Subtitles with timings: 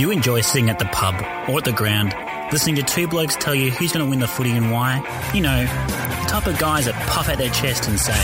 [0.00, 1.14] You enjoy sitting at the pub
[1.46, 2.14] or at the ground,
[2.50, 4.96] listening to two blokes tell you who's going to win the footy and why?
[5.34, 8.14] You know, the type of guys that puff out their chest and say,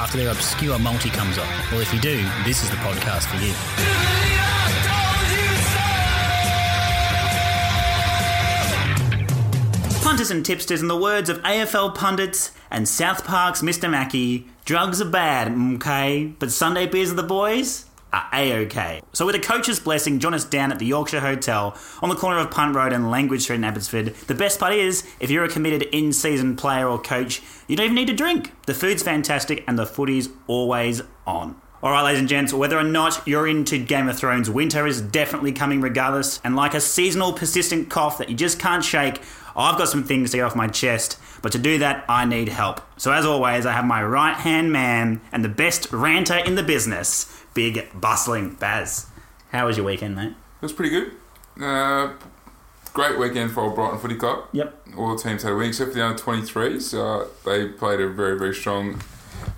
[0.00, 1.48] after their obscure multi comes on.
[1.72, 3.52] Well, if you do, this is the podcast for you.
[10.04, 13.90] Punters and tipsters, in the words of AFL pundits and South Park's Mr.
[13.90, 19.02] Mackey, drugs are bad, okay, but Sunday beers are the boys are a-okay.
[19.12, 22.38] So with a coach's blessing, join us down at the Yorkshire Hotel on the corner
[22.38, 24.14] of Punt Road and Language Street in Abbotsford.
[24.14, 27.96] The best part is, if you're a committed in-season player or coach, you don't even
[27.96, 28.52] need to drink.
[28.66, 31.60] The food's fantastic and the footy's always on.
[31.82, 35.52] Alright, ladies and gents, whether or not you're into Game of Thrones, winter is definitely
[35.52, 36.40] coming regardless.
[36.42, 39.20] And like a seasonal persistent cough that you just can't shake,
[39.54, 41.18] I've got some things to get off my chest.
[41.42, 42.80] But to do that, I need help.
[42.96, 46.62] So as always, I have my right hand man and the best ranter in the
[46.62, 49.06] business, big bustling Baz.
[49.50, 50.30] How was your weekend, mate?
[50.32, 51.12] It was pretty good.
[51.60, 52.12] Uh,
[52.92, 54.44] great weekend for Old Brighton Footy Club.
[54.52, 54.88] Yep.
[54.96, 56.94] All the teams had a win except for the under 23s.
[56.94, 59.00] Uh, they played a very, very strong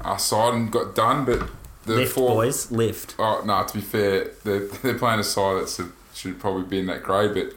[0.02, 1.48] uh, side and got done, but
[1.84, 2.34] the Lift, four.
[2.34, 3.14] boys, lift.
[3.18, 6.86] Oh, no, to be fair, they're, they're playing a side that should probably be in
[6.86, 7.54] that grade, but.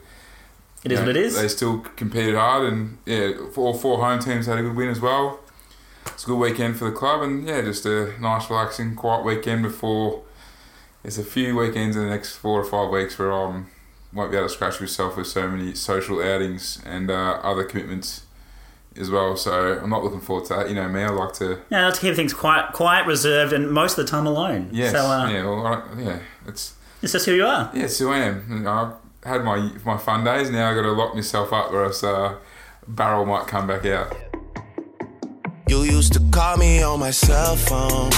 [0.82, 1.36] It is know, what it is.
[1.36, 5.02] They still competed hard, and yeah, all four home teams had a good win as
[5.02, 5.42] well.
[6.06, 9.64] It's a good weekend for the club, and yeah, just a nice, relaxing, quiet weekend
[9.64, 10.22] before.
[11.04, 13.68] There's a few weekends in the next four or five weeks where I um,
[14.14, 18.24] won't be able to scratch myself with so many social outings and uh, other commitments
[18.98, 19.38] as well.
[19.38, 20.70] So I'm not looking forward to that.
[20.70, 21.60] You know me, I like to.
[21.70, 24.70] Yeah, let's keep things quiet, quiet, reserved, and most of the time alone.
[24.74, 27.72] Yes, So, uh, yeah, well, I, yeah, it's it's just who you are.
[27.74, 28.68] yeah, it's who I am.
[28.68, 30.50] I've had my my fun days.
[30.50, 32.36] Now I've got to lock myself up, or else uh,
[32.90, 34.18] barrel might come back out.
[35.70, 38.10] You used to call me on my cell phone.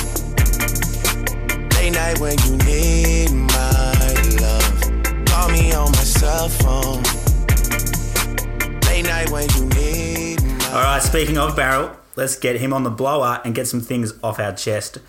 [1.81, 5.25] Late night when you need my love.
[5.25, 7.01] Call me on my cell phone.
[8.85, 12.83] Late night when you need my All right, speaking of Barrel, let's get him on
[12.83, 14.99] the blower and get some things off our chest.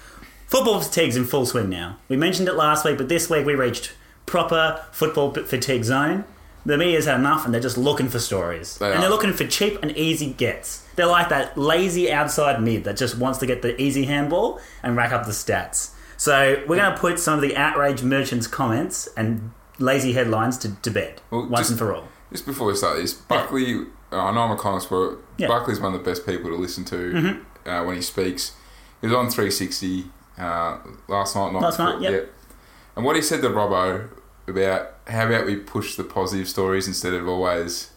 [0.46, 1.98] Football fatigue's in full swing now.
[2.08, 3.92] We mentioned it last week, but this week we reached
[4.24, 6.24] proper football fatigue zone.
[6.64, 8.78] The media's had enough and they're just looking for stories.
[8.78, 9.00] They and are.
[9.02, 10.86] they're looking for cheap and easy gets.
[10.96, 14.96] They're like that lazy outside mid that just wants to get the easy handball and
[14.96, 15.90] rack up the stats.
[16.22, 19.50] So we're going to put some of the outrage merchants' comments and
[19.80, 22.06] lazy headlines to, to bed Well, once just- and for all.
[22.30, 25.18] Just before we start this, Buckley, uh, I know I'm a Collins sport.
[25.36, 25.48] Yeah.
[25.48, 25.58] Mm-hmm.
[25.58, 28.54] Buckley's one of the best people to listen to uh, when he speaks.
[29.00, 30.04] He was on 360
[30.38, 30.78] uh,
[31.08, 31.52] last night.
[31.54, 32.32] Not Last night, before- yep.
[32.94, 34.08] And what he said to Robbo
[34.46, 37.90] about how about we push the positive stories instead of always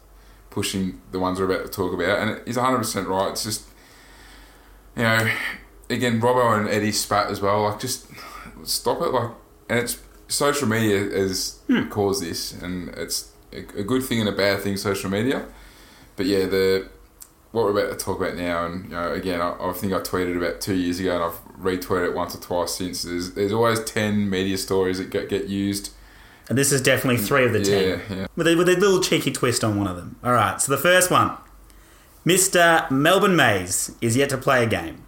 [0.49, 2.17] pushing the ones we're about to talk about.
[2.17, 3.31] And he's 100% right.
[3.33, 3.65] It's just,
[4.95, 5.31] you know,
[5.89, 7.63] again, Robbo and Eddie spat as well.
[7.63, 8.07] Like, just
[8.63, 9.09] stop it.
[9.13, 9.31] Like,
[9.69, 11.89] and it's social media has Hmm.
[11.89, 14.77] caused this, and it's a, a good thing and a bad thing.
[14.77, 15.45] Social media,
[16.15, 16.87] but yeah, the
[17.51, 19.99] what we're about to talk about now, and you know, again, I, I think I
[19.99, 23.03] tweeted about two years ago, and I've retweeted it once or twice since.
[23.03, 25.91] There's, there's always ten media stories that get get used.
[26.49, 27.83] And this is definitely three of the ten.
[28.09, 28.27] Yeah, yeah.
[28.35, 30.17] With a, with a little cheeky twist on one of them.
[30.23, 31.37] All right, so the first one
[32.25, 32.89] Mr.
[32.91, 35.03] Melbourne Mays is yet to play a game.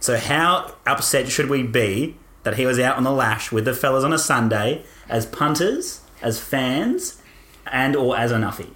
[0.00, 3.74] So, how upset should we be that he was out on the lash with the
[3.74, 7.20] fellas on a Sunday as punters, as fans,
[7.66, 8.70] and or as a nuffy?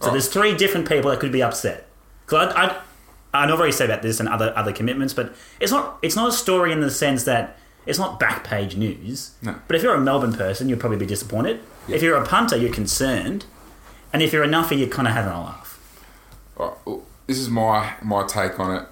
[0.00, 0.10] So, Oh.
[0.12, 1.86] there's three different people that could be upset.
[2.26, 2.76] Because I, I,
[3.42, 6.16] I know I've already said about this and other other commitments, but it's not it's
[6.16, 9.32] not a story in the sense that it's not back page news.
[9.42, 9.56] No.
[9.68, 11.60] But if you're a Melbourne person, you'll probably be disappointed.
[11.88, 13.44] If you're a punter, you're concerned,
[14.12, 15.78] and if you're a nuffy, you're kind of having a laugh.
[16.56, 16.72] Right,
[17.26, 18.86] this is my my take on it.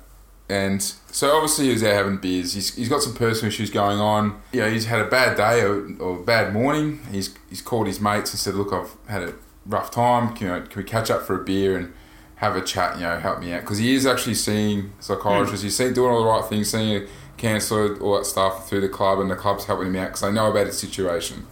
[0.52, 2.52] And so obviously he was out having beers.
[2.52, 4.42] He's, he's got some personal issues going on.
[4.52, 7.00] You know, he's had a bad day or, or a bad morning.
[7.10, 10.34] He's he's called his mates and said, "Look, I've had a rough time.
[10.34, 11.94] Can, you know, can we catch up for a beer and
[12.36, 12.96] have a chat?
[12.96, 15.62] You know, help me out." Because he is actually seeing psychologists.
[15.62, 15.66] Hmm.
[15.66, 17.06] He's seen, doing all the right things, seeing a
[17.38, 20.32] counsellor, all that stuff through the club, and the club's helping him out because they
[20.32, 21.46] know about his situation.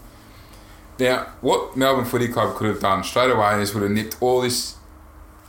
[0.98, 4.42] Now, what Melbourne Footy Club could have done straight away is would have nipped all
[4.42, 4.76] this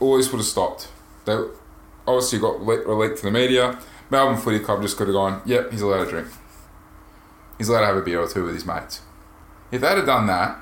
[0.00, 0.88] all this would have stopped.
[1.26, 1.36] They
[2.06, 3.78] obviously got le- released to the media.
[4.10, 6.28] Melbourne Footy Club just could have gone, yep, he's allowed to drink.
[7.58, 9.00] He's allowed to have a beer or two with his mates.
[9.70, 10.58] If they'd have done that,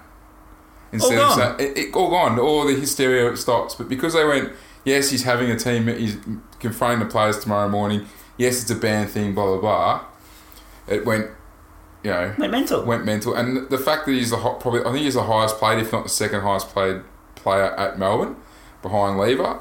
[0.93, 1.59] instead All of gone.
[1.59, 3.75] saying, it, it, all gone, all the hysteria stops.
[3.75, 4.53] But because they went,
[4.85, 6.17] yes, he's having a team, he's
[6.61, 10.05] confronting the players tomorrow morning, yes, it's a banned thing, blah, blah, blah,
[10.87, 11.27] it went,
[12.05, 12.85] you know, Went mental.
[12.85, 13.35] went mental.
[13.35, 15.93] And the fact that he's the hot, probably, I think he's the highest played, if
[15.93, 17.03] not the second highest played
[17.35, 18.37] player at Melbourne,
[18.83, 19.59] behind Lever.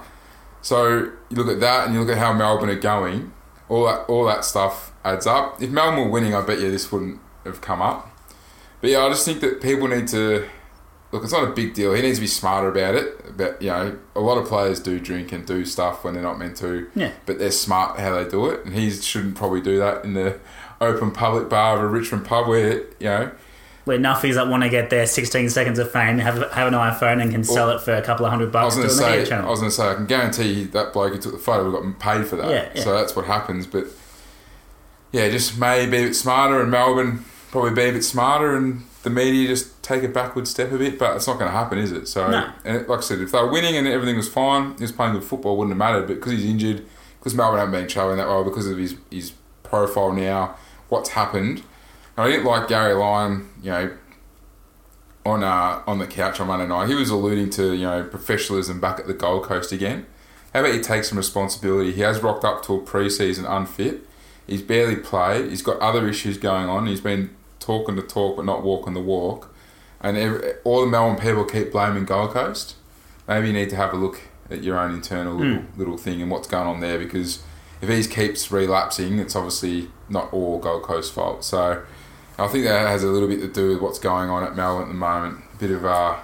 [0.61, 3.33] So you look at that, and you look at how Melbourne are going.
[3.69, 5.61] All that, all that stuff adds up.
[5.61, 8.09] If Melbourne were winning, I bet you this wouldn't have come up.
[8.81, 10.47] But yeah, I just think that people need to
[11.11, 11.23] look.
[11.23, 11.93] It's not a big deal.
[11.93, 13.37] He needs to be smarter about it.
[13.37, 16.39] But you know, a lot of players do drink and do stuff when they're not
[16.39, 16.89] meant to.
[16.95, 17.11] Yeah.
[17.25, 20.39] But they're smart how they do it, and he shouldn't probably do that in the
[20.81, 23.31] open public bar of a Richmond pub where you know.
[23.85, 27.21] Where nuffies that want to get their 16 seconds of fame have, have an iPhone
[27.21, 29.09] and can sell it for a couple of hundred I was bucks to to the
[29.09, 31.31] media say, I was going to say, I can guarantee you that bloke who took
[31.31, 32.49] the photo got paid for that.
[32.51, 32.83] Yeah, yeah.
[32.83, 33.65] So that's what happens.
[33.65, 33.85] But
[35.11, 38.83] yeah, just maybe be a bit smarter, and Melbourne probably be a bit smarter, and
[39.03, 40.99] the media just take a backward step a bit.
[40.99, 42.07] But it's not going to happen, is it?
[42.07, 42.51] So, No.
[42.63, 45.13] and like I said, if they were winning and everything was fine, he was playing
[45.13, 46.05] good football, wouldn't have mattered.
[46.07, 46.85] But because he's injured,
[47.19, 49.31] because Melbourne haven't been travelling that well, because of his his
[49.63, 50.55] profile now,
[50.89, 51.63] what's happened?
[52.19, 53.97] I didn't like Gary Lyon, you know,
[55.25, 56.89] on uh, on the couch on Monday night.
[56.89, 60.05] He was alluding to you know professionalism back at the Gold Coast again.
[60.53, 61.91] How about he take some responsibility?
[61.91, 64.01] He has rocked up to a pre-season unfit.
[64.47, 65.49] He's barely played.
[65.49, 66.87] He's got other issues going on.
[66.87, 69.53] He's been talking the talk but not walking the walk.
[70.01, 72.75] And every, all the Melbourne people keep blaming Gold Coast.
[73.27, 76.31] Maybe you need to have a look at your own internal little, little thing and
[76.31, 77.43] what's going on there because
[77.79, 81.43] if he keeps relapsing, it's obviously not all Gold Coast fault.
[81.43, 81.83] So
[82.39, 84.83] I think that has a little bit to do with what's going on at Melbourne
[84.83, 85.43] at the moment.
[85.53, 86.17] A bit of uh,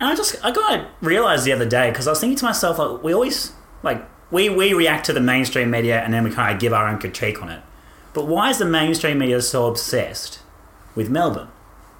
[0.00, 2.78] And I just I got realized the other day because I was thinking to myself
[2.78, 3.52] like we always
[3.82, 6.88] like we we react to the mainstream media and then we kind of give our
[6.88, 7.62] own critique on it.
[8.12, 10.40] But why is the mainstream media so obsessed
[10.94, 11.48] with Melbourne?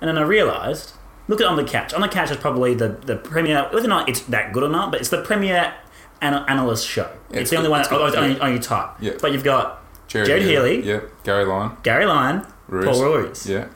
[0.00, 0.93] And then I realized,
[1.28, 1.93] look at on the couch.
[1.94, 4.69] On the couch is probably the the premier whether or not it's that good or
[4.69, 5.75] not, but it's the premier
[6.20, 7.10] ana- analyst show.
[7.31, 8.38] Yeah, it's, it's the only one it's that good, on, yeah.
[8.38, 8.90] on your type.
[9.00, 9.12] Yeah.
[9.20, 11.76] But you've got Jared, Gerard Healy, Yeah, Gary Lyon.
[11.82, 12.87] Gary Lyon, Roos.
[12.87, 13.46] Paul Roos.
[13.46, 13.66] Yeah,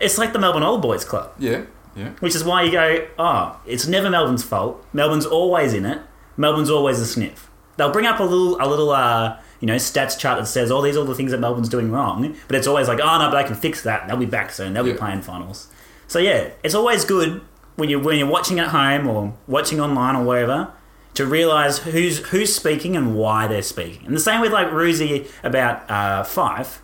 [0.00, 1.32] It's like the Melbourne Old Boys Club.
[1.38, 1.62] yeah,
[1.96, 2.10] yeah.
[2.20, 4.84] Which is why you go, oh, it's never Melbourne's fault.
[4.92, 6.00] Melbourne's always in it.
[6.36, 7.48] Melbourne's always a sniff.
[7.76, 10.82] They'll bring up a little, a little, uh, you know, stats chart that says, oh,
[10.82, 12.36] these are all the things that Melbourne's doing wrong.
[12.48, 14.06] But it's always like, oh no, but I can fix that.
[14.08, 14.74] They'll be back soon.
[14.74, 14.92] They'll Yeah.
[14.94, 15.68] be playing finals.
[16.06, 17.40] So yeah, it's always good
[17.76, 20.72] when you when you're watching at home or watching online or wherever
[21.14, 24.06] to realize who's who's speaking and why they're speaking.
[24.06, 26.78] And the same with like Roosy about uh, Fyfe.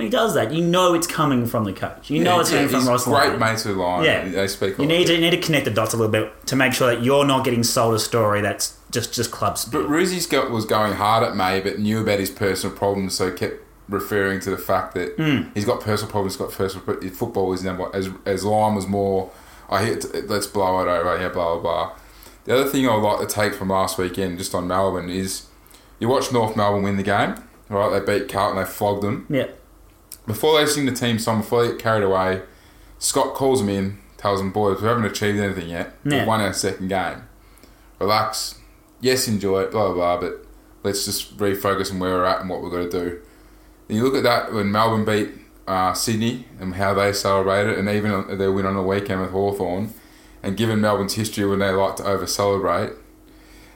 [0.00, 2.08] When he does that, you know it's coming from the coach.
[2.08, 3.38] You know it's coming from Ross Great Lyon.
[3.38, 4.04] mates with Lyon.
[4.04, 4.28] Yeah.
[4.30, 4.78] they speak.
[4.78, 6.94] You need to you need to connect the dots a little bit to make sure
[6.94, 9.72] that you're not getting sold a story that's just just club speak.
[9.74, 13.30] But Roosy's got, was going hard at May, but knew about his personal problems, so
[13.30, 15.50] kept referring to the fact that Hmm.
[15.52, 16.36] he's got personal problems.
[16.38, 16.82] Got personal.
[16.86, 17.90] But football is number.
[17.94, 19.30] As as Lyon was more.
[19.68, 20.28] I hit.
[20.30, 21.20] Let's blow it over.
[21.20, 21.92] Yeah, blah blah blah.
[22.46, 25.46] The other thing I'd like to take from last weekend, just on Melbourne, is
[25.98, 27.34] you watch North Melbourne win the game.
[27.68, 28.56] Right, they beat Carlton.
[28.60, 29.26] They flogged them.
[29.28, 29.46] yeah,
[30.32, 32.42] Before they sing the team song, before they get carried away,
[32.98, 35.94] Scott calls them in, tells them, boys, we haven't achieved anything yet.
[36.04, 36.18] Yeah.
[36.18, 37.22] We've won our second game.
[37.98, 38.58] Relax.
[39.00, 40.46] Yes, enjoy it, blah, blah, blah, but
[40.82, 43.20] let's just refocus on where we're at and what we've got to do.
[43.88, 45.30] And you look at that when Melbourne beat
[45.66, 49.92] uh, Sydney and how they celebrated, and even their win on the weekend with Hawthorn,
[50.42, 52.92] and given Melbourne's history when they like to over celebrate,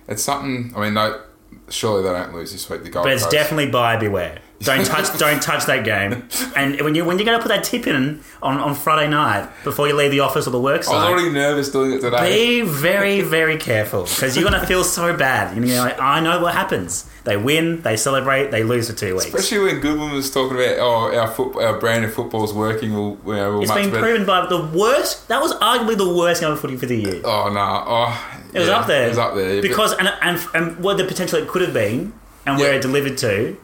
[0.06, 0.72] it's something.
[0.76, 1.20] I mean, no,
[1.68, 2.84] surely they don't lose this week.
[2.84, 3.32] The Gold but it's Coast.
[3.32, 4.38] definitely buyer beware.
[4.64, 6.28] Don't touch don't touch that game.
[6.56, 9.48] And when you when you're going to put that tip in on, on Friday night
[9.64, 12.60] before you leave the office or the work I was already nervous doing it today.
[12.62, 15.54] be very very careful because you're going to feel so bad.
[15.56, 17.08] You're gonna be like, I know what happens.
[17.24, 19.26] They win, they celebrate, they lose for two weeks.
[19.26, 22.92] Especially when Goodwin was talking about, oh, our foot, our brand of football is working.
[22.92, 24.02] We'll, you know, It's been better.
[24.02, 25.28] proven by the worst.
[25.28, 27.22] That was arguably the worst game of footy for the year.
[27.24, 27.84] Oh no!
[27.86, 29.06] Oh, It was yeah, up there.
[29.06, 32.12] It was up there because and, and and what the potential it could have been,
[32.44, 33.56] and where it delivered to.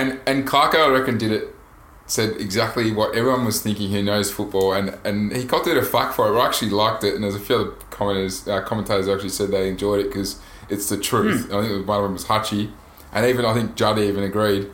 [0.00, 1.54] And and Clarko, I reckon, did it.
[2.06, 3.90] Said exactly what everyone was thinking.
[3.90, 6.38] Who knows football, and and he got a bit of flack for it.
[6.40, 9.68] I actually liked it, and there's a few other commenters, uh, commentators actually said they
[9.68, 10.40] enjoyed it because
[10.70, 11.48] it's the truth.
[11.50, 11.56] Hmm.
[11.56, 12.70] I think one of them was Hutchie,
[13.12, 14.70] and even I think Judd even agreed.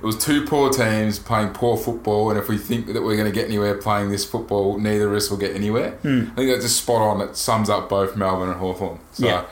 [0.00, 3.32] It was two poor teams playing poor football, and if we think that we're going
[3.32, 5.92] to get anywhere playing this football, neither of us will get anywhere.
[6.02, 6.26] Hmm.
[6.32, 7.20] I think that's just spot on.
[7.20, 9.00] It sums up both Melbourne and Hawthorn.
[9.12, 9.44] So, Yeah.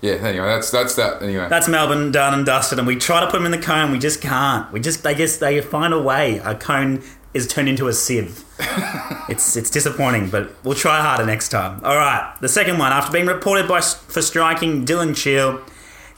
[0.00, 0.12] Yeah.
[0.14, 1.22] Anyway, that's that's that.
[1.22, 3.90] Anyway, That's Melbourne done and dusted, and we try to put them in the cone.
[3.92, 4.70] We just can't.
[4.72, 6.38] We just, I guess, they find a way.
[6.38, 7.02] A cone
[7.34, 8.44] is turned into a sieve.
[9.28, 11.80] it's it's disappointing, but we'll try harder next time.
[11.84, 12.92] All right, the second one.
[12.92, 15.60] After being reported by for striking Dylan Shiel,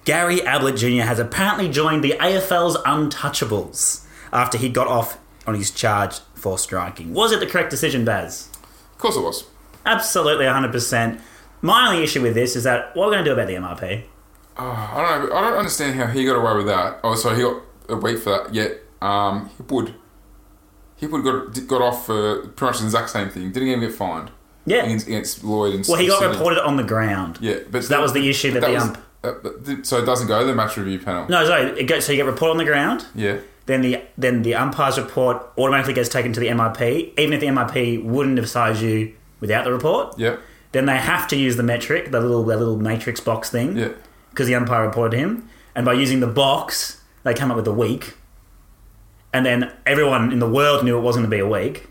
[0.05, 1.03] Gary Ablett Jr.
[1.03, 7.13] has apparently joined the AFL's Untouchables after he got off on his charge for striking.
[7.15, 8.49] Was it the correct decision, Baz?
[8.93, 9.45] of course it was.
[9.85, 11.21] Absolutely, 100%.
[11.63, 13.55] My only issue with this is that what are we going to do about the
[13.55, 14.03] MRP?
[14.59, 15.35] Oh, I don't know.
[15.37, 16.99] I don't understand how he got away with that.
[17.03, 18.55] Oh, sorry, he got a week for that.
[18.55, 19.95] Yet, um, Hipwood,
[21.01, 23.51] Hipwood got got off for pretty much the exact same thing.
[23.53, 24.31] Didn't even get fined
[24.67, 24.85] Yeah.
[24.85, 26.35] against, against Lloyd and Well, he got Sydney.
[26.37, 27.39] reported on the ground.
[27.41, 28.99] Yeah, but So that was the issue that but the was- ump.
[29.25, 31.27] uh, so it doesn't go to the match review panel.
[31.29, 31.71] No, sorry.
[31.81, 33.07] It goes, so you get reported on the ground.
[33.15, 37.41] Yeah, then the then the umpire's report automatically gets taken to the MRP, even if
[37.41, 40.19] the MRP wouldn't have sized you without the report.
[40.19, 40.41] Yep.
[40.73, 43.89] Then they have to use the metric, the little the little matrix box thing, Yeah.
[44.31, 47.73] because the umpire reported him, and by using the box, they came up with a
[47.73, 48.15] week.
[49.35, 51.89] And then everyone in the world knew it wasn't going to be a week,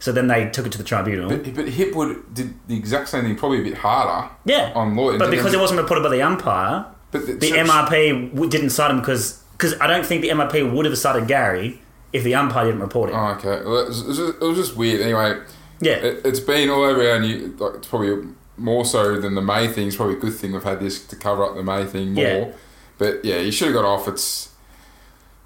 [0.00, 1.28] so then they took it to the tribunal.
[1.28, 4.28] But, but Hipwood did the exact same thing, probably a bit harder.
[4.44, 7.56] yeah, On law, but because it wasn't reported by the umpire, But the, the so-
[7.56, 11.28] MRP w- didn't cite him because because I don't think the MRP would have cited
[11.28, 11.80] Gary
[12.14, 13.12] if the umpire didn't report it.
[13.14, 13.62] Oh, okay.
[13.64, 15.00] Well, it, was, it was just, it was just weird.
[15.02, 15.38] Anyway,
[15.80, 17.54] yeah, it, it's been all over new.
[17.58, 19.88] Like, it's probably more so than the May thing.
[19.88, 22.24] It's probably a good thing we've had this to cover up the May thing more.
[22.24, 22.52] Yeah.
[22.98, 24.06] But yeah, you should have got off.
[24.08, 24.50] It's.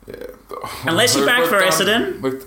[0.07, 0.17] Yeah.
[0.85, 2.45] Unless you're back for done- Essendon.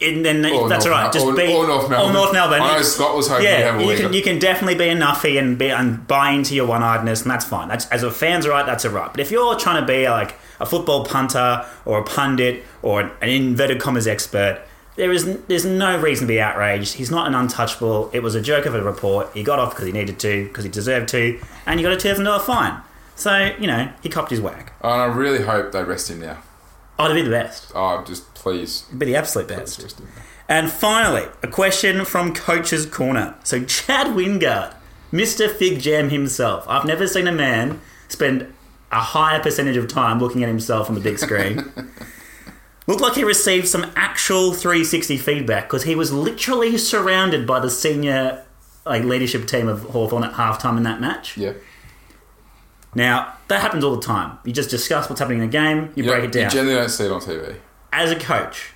[0.00, 1.12] and then or that's North all right.
[1.12, 2.10] Just or, be or North Melbourne.
[2.10, 2.60] Or North Melbourne.
[2.62, 4.88] I know Scott was hoping to have Yeah, a you can you can definitely be
[4.88, 7.68] a nuffy and be and buy into your one-eyedness, and that's fine.
[7.68, 9.10] That's as a fan's right, that's a right.
[9.10, 13.10] But if you're trying to be like a football punter or a pundit or an,
[13.22, 14.60] an inverted commas expert,
[14.98, 16.94] there is there's no reason to be outraged.
[16.94, 18.10] He's not an untouchable.
[18.12, 19.30] It was a joke of a report.
[19.32, 21.96] He got off because he needed to, because he deserved to, and you got a
[21.96, 22.82] two thousand dollar fine.
[23.16, 24.72] So you know he copped his whack.
[24.82, 26.38] and I really hope they rest him now.
[26.98, 28.82] Oh, to be the best, Oh, just please.
[28.96, 30.00] be the absolute best.
[30.48, 33.36] And finally, a question from Coach's Corner.
[33.44, 34.74] So, Chad Wingard,
[35.12, 35.48] Mr.
[35.48, 36.64] Fig Jam himself.
[36.68, 38.52] I've never seen a man spend
[38.90, 41.70] a higher percentage of time looking at himself on the big screen.
[42.88, 47.68] Looked like he received some actual 360 feedback because he was literally surrounded by the
[47.70, 48.42] senior
[48.86, 51.36] like leadership team of Hawthorn at halftime in that match.
[51.36, 51.52] Yeah.
[52.94, 54.38] Now, that happens all the time.
[54.44, 56.44] You just discuss what's happening in the game, you break it down.
[56.44, 57.56] You generally don't see it on TV.
[57.92, 58.72] as a coach,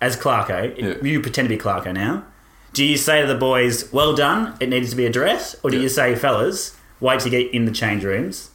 [0.00, 0.94] as Clarko, Yeah.
[1.02, 2.24] you pretend to be Clarko now.
[2.72, 5.76] Do you say to the boys, "Well done, it needs to be addressed," or do
[5.76, 5.82] Yeah.
[5.84, 8.50] you say, "Fellas, wait to get in the change rooms"?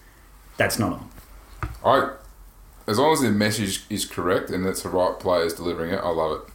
[0.58, 1.10] That's not on.
[1.86, 2.10] I,
[2.88, 6.10] as long as the message is correct and it's the right players delivering it, I
[6.10, 6.54] love it.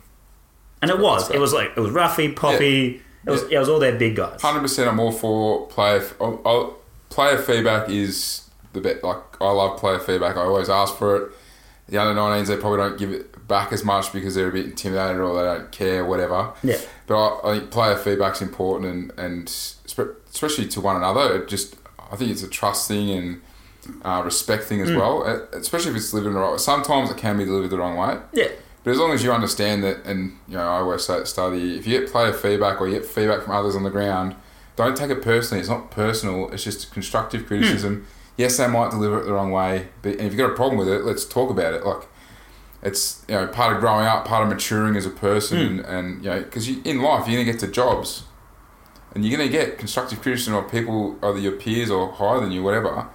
[0.81, 1.31] And it was.
[1.31, 3.03] It was like it was Ruffy, Poppy.
[3.25, 3.43] It was.
[3.45, 4.43] It was all their big guys.
[4.43, 6.03] Hundred percent, I'm all for player.
[6.21, 6.77] I'll, I'll, oh, oh,
[7.09, 9.05] player feedback is the best.
[9.05, 10.37] Like I love player feedback.
[10.37, 11.33] I always ask for it.
[11.89, 14.65] The under 19s, they probably don't give it back as much because they're a bit
[14.65, 16.53] intimidated or they don't care, whatever.
[16.63, 16.79] Yeah.
[17.07, 21.43] But I, I think player feedback's important and and especially to one another.
[21.43, 21.77] It just
[22.11, 23.43] I think it's a trust thing and
[24.05, 24.97] uh, respect thing as Mm.
[24.97, 25.25] well.
[25.27, 26.59] Uh, Especially if it's delivered in the right way.
[26.59, 28.19] Sometimes it can be delivered the wrong way.
[28.33, 28.49] Yeah.
[28.85, 31.27] But as long as you understand that, and you know, I always say at the
[31.27, 33.77] start of the year, if you get player feedback or you get feedback from others
[33.77, 34.35] on the ground,
[34.75, 35.61] don't take it personally.
[35.61, 36.51] It's not personal.
[36.51, 38.07] It's just constructive criticism.
[38.37, 40.79] Yes, they might deliver it the wrong way, but and if you've got a problem
[40.79, 41.85] with it, let's talk about it.
[41.87, 42.09] Like
[42.83, 46.25] it's you know part of growing up, part of maturing as a person, and, and
[46.25, 48.25] you know because you, in life you're gonna get to jobs,
[49.15, 52.63] and you're gonna get constructive criticism of people, either your peers or higher than you,
[52.63, 53.07] whatever,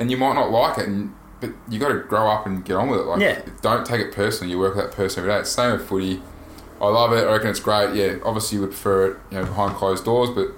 [0.00, 2.74] and you might not like it, and but you got to grow up and get
[2.76, 3.04] on with it.
[3.04, 3.40] Like, Yeah.
[3.62, 4.50] don't take it personally.
[4.52, 5.38] You work with that person every day.
[5.38, 6.22] It's the same with footy.
[6.82, 7.26] I love it.
[7.26, 7.94] I reckon it's great.
[7.94, 10.48] Yeah, obviously you would prefer it, you know, behind closed doors, but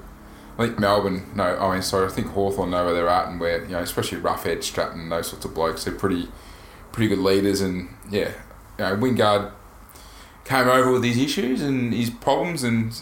[0.58, 3.38] I think Melbourne, no, I mean, sorry, I think Hawthorn know where they're at and
[3.40, 6.28] where, you know, especially Roughead, Stratton, and those sorts of blokes, they're pretty,
[6.90, 7.60] pretty good leaders.
[7.60, 8.30] And yeah,
[8.78, 9.52] you know, Wingard
[10.44, 12.92] came over with his issues and his problems and,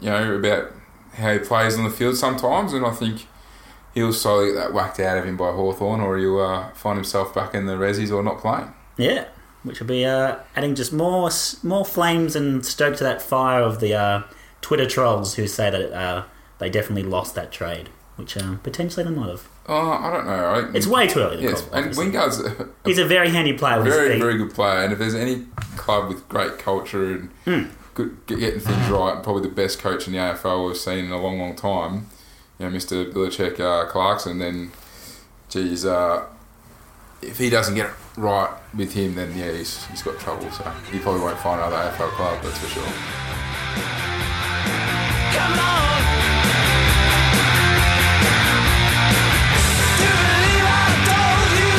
[0.00, 0.72] you know, about
[1.14, 2.72] how he plays on the field sometimes.
[2.72, 3.26] And I think
[3.94, 7.34] he'll slowly get that whacked out of him by Hawthorn or he'll uh, find himself
[7.34, 8.72] back in the resis or not playing.
[8.96, 9.26] Yeah.
[9.64, 11.30] Which will be uh, adding just more
[11.62, 14.22] more flames and stoke to that fire of the uh,
[14.60, 16.24] Twitter trolls who say that uh,
[16.58, 19.48] they definitely lost that trade, which um, potentially they might have.
[19.66, 20.32] Oh, I don't know.
[20.32, 21.74] I, It's way too early to yes, call.
[21.78, 21.92] and.
[21.94, 24.82] Wingard's a, He's a very handy player very, very good player.
[24.84, 25.44] And if there's any
[25.76, 27.70] club with great culture and Hmm.
[27.94, 31.20] good, getting things right, probably the best coach in the AFL we've seen in a
[31.20, 32.06] long, long time,
[32.58, 33.10] you know, Mr.
[33.12, 34.72] Belichick uh, Clarkson, then,
[35.48, 36.26] geez, uh,
[37.22, 40.50] if he doesn't get it right with him, then yeah, he's, he's got trouble.
[40.50, 42.82] So he probably won't find another AFL club, that's for sure.
[45.32, 46.02] Come on.
[49.96, 51.70] Do you believe I told you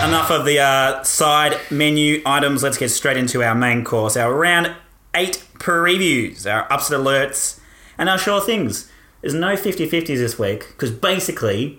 [0.00, 0.08] so?
[0.08, 2.62] Enough of the uh, side menu items.
[2.62, 4.16] Let's get straight into our main course.
[4.16, 4.74] Our round
[5.14, 7.59] eight previews, our upset alerts,
[8.00, 8.90] and our sure things.
[9.20, 11.78] There's no 50 50s this week because basically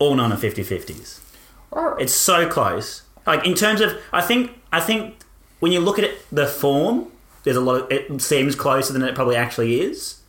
[0.00, 1.20] all none are 50 50s.
[1.98, 3.02] It's so close.
[3.24, 5.14] Like in terms of, I think, I think
[5.60, 7.06] when you look at it, the form,
[7.44, 7.82] there's a lot.
[7.82, 10.20] Of, it seems closer than it probably actually is.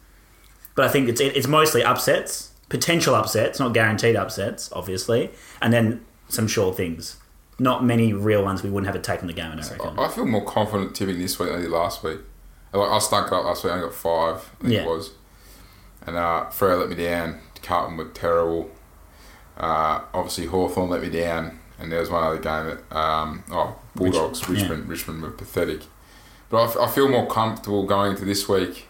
[0.75, 5.31] But I think it's it's mostly upsets, potential upsets, not guaranteed upsets, obviously,
[5.61, 7.17] and then some sure things.
[7.59, 9.51] Not many real ones we wouldn't have a take on the game.
[9.51, 9.99] I reckon.
[9.99, 12.19] I feel more confident tipping this week than I did last week.
[12.73, 14.81] Like, I stunk it up last week, I only got five, I think Yeah.
[14.81, 15.11] it was.
[16.07, 17.39] And uh, Freo let me down.
[17.61, 18.69] Carlton were terrible.
[19.57, 21.59] Uh, obviously, Hawthorn let me down.
[21.79, 25.81] and there was one other game that um, oh Bulldogs Richmond Richmond were pathetic.
[26.49, 28.87] But I, f- I feel more comfortable going into this week.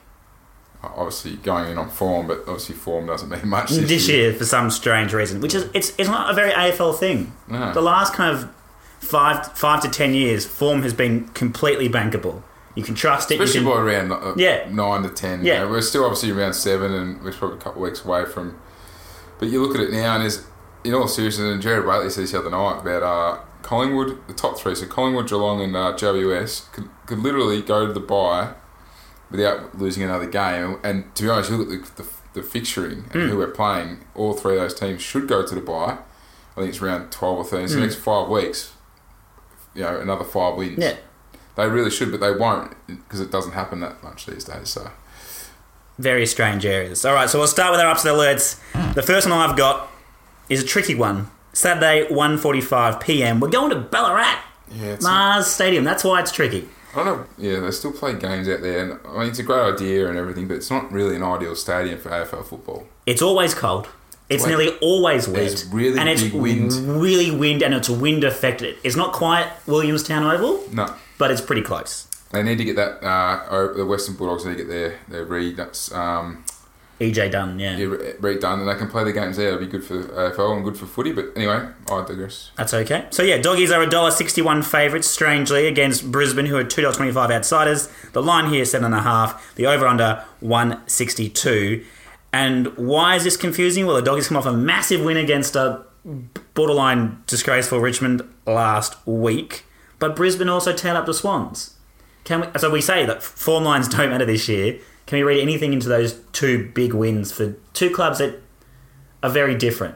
[0.83, 4.43] Obviously going in on form, but obviously form doesn't mean much this, this year for
[4.45, 7.31] some strange reason, which is it's it's not a very AFL thing.
[7.47, 7.71] No.
[7.73, 8.49] The last kind of
[8.99, 12.41] five five to ten years, form has been completely bankable.
[12.75, 13.39] You can trust it.
[13.39, 14.67] Especially you can, by around uh, Yeah.
[14.71, 15.43] nine to ten.
[15.45, 15.63] Yeah.
[15.63, 18.59] Yeah, we're still obviously around seven, and we're probably a couple of weeks away from.
[19.39, 20.45] But you look at it now, and there's
[20.83, 24.33] in all seriousness, and Gerard Whateley said this the other night about uh, Collingwood, the
[24.33, 28.53] top three, so Collingwood, Geelong, and uh, GWS could, could literally go to the bye
[29.31, 30.79] without losing another game.
[30.83, 34.03] And to be honest, you look at the, the, the fixturing and who we're playing.
[34.15, 35.99] All three of those teams should go to the bye.
[36.55, 37.67] I think it's around twelve or thirteen.
[37.69, 38.73] So the next five weeks,
[39.73, 40.77] you know, another five wins.
[40.77, 40.95] Yeah,
[41.55, 44.69] They really should, but they won't because it doesn't happen that much these days.
[44.69, 44.89] So
[45.99, 47.05] very strange areas.
[47.05, 48.59] All right, so we'll start with our upset alerts.
[48.93, 49.91] The first one I've got
[50.49, 51.29] is a tricky one.
[51.53, 53.39] Saturday, 1.45 p.m.
[53.39, 54.39] We're going to Ballarat,
[54.71, 55.83] yeah, it's Mars Stadium.
[55.83, 56.67] That's why it's tricky.
[56.95, 57.25] I don't know.
[57.37, 60.17] Yeah, they still play games out there, and I mean it's a great idea and
[60.17, 62.87] everything, but it's not really an ideal stadium for AFL football.
[63.05, 63.87] It's always cold.
[64.29, 65.65] It's nearly always wet.
[65.71, 66.71] Really and it's wind.
[66.73, 68.77] really wind, and it's wind affected.
[68.83, 72.07] It's not quite Williamstown Oval, No, but it's pretty close.
[72.31, 73.03] they need to get that.
[73.03, 76.43] Uh, the Western Bulldogs need to get their their re that's um,
[76.99, 77.75] EJ Dunn, yeah.
[77.75, 79.47] yeah, re- redone, and they can play the games there.
[79.49, 81.11] It'll be good for AFL and good for footy.
[81.11, 82.51] But anyway, I digress.
[82.55, 83.07] That's okay.
[83.09, 86.97] So yeah, doggies are a dollar sixty-one favourites, strangely against Brisbane, who are two dollars
[86.97, 87.89] twenty-five outsiders.
[88.13, 89.55] The line here seven and a half.
[89.55, 91.83] The over/under one sixty-two.
[92.31, 93.85] And why is this confusing?
[93.85, 95.83] Well, the doggies come off a massive win against a
[96.53, 99.65] borderline disgraceful Richmond last week,
[100.03, 101.75] but Brisbane also tailed up the Swans.
[102.25, 102.59] Can we?
[102.59, 104.77] So we say that form lines don't matter this year.
[105.05, 108.41] Can we read anything into those two big wins for two clubs that
[109.23, 109.95] are very different?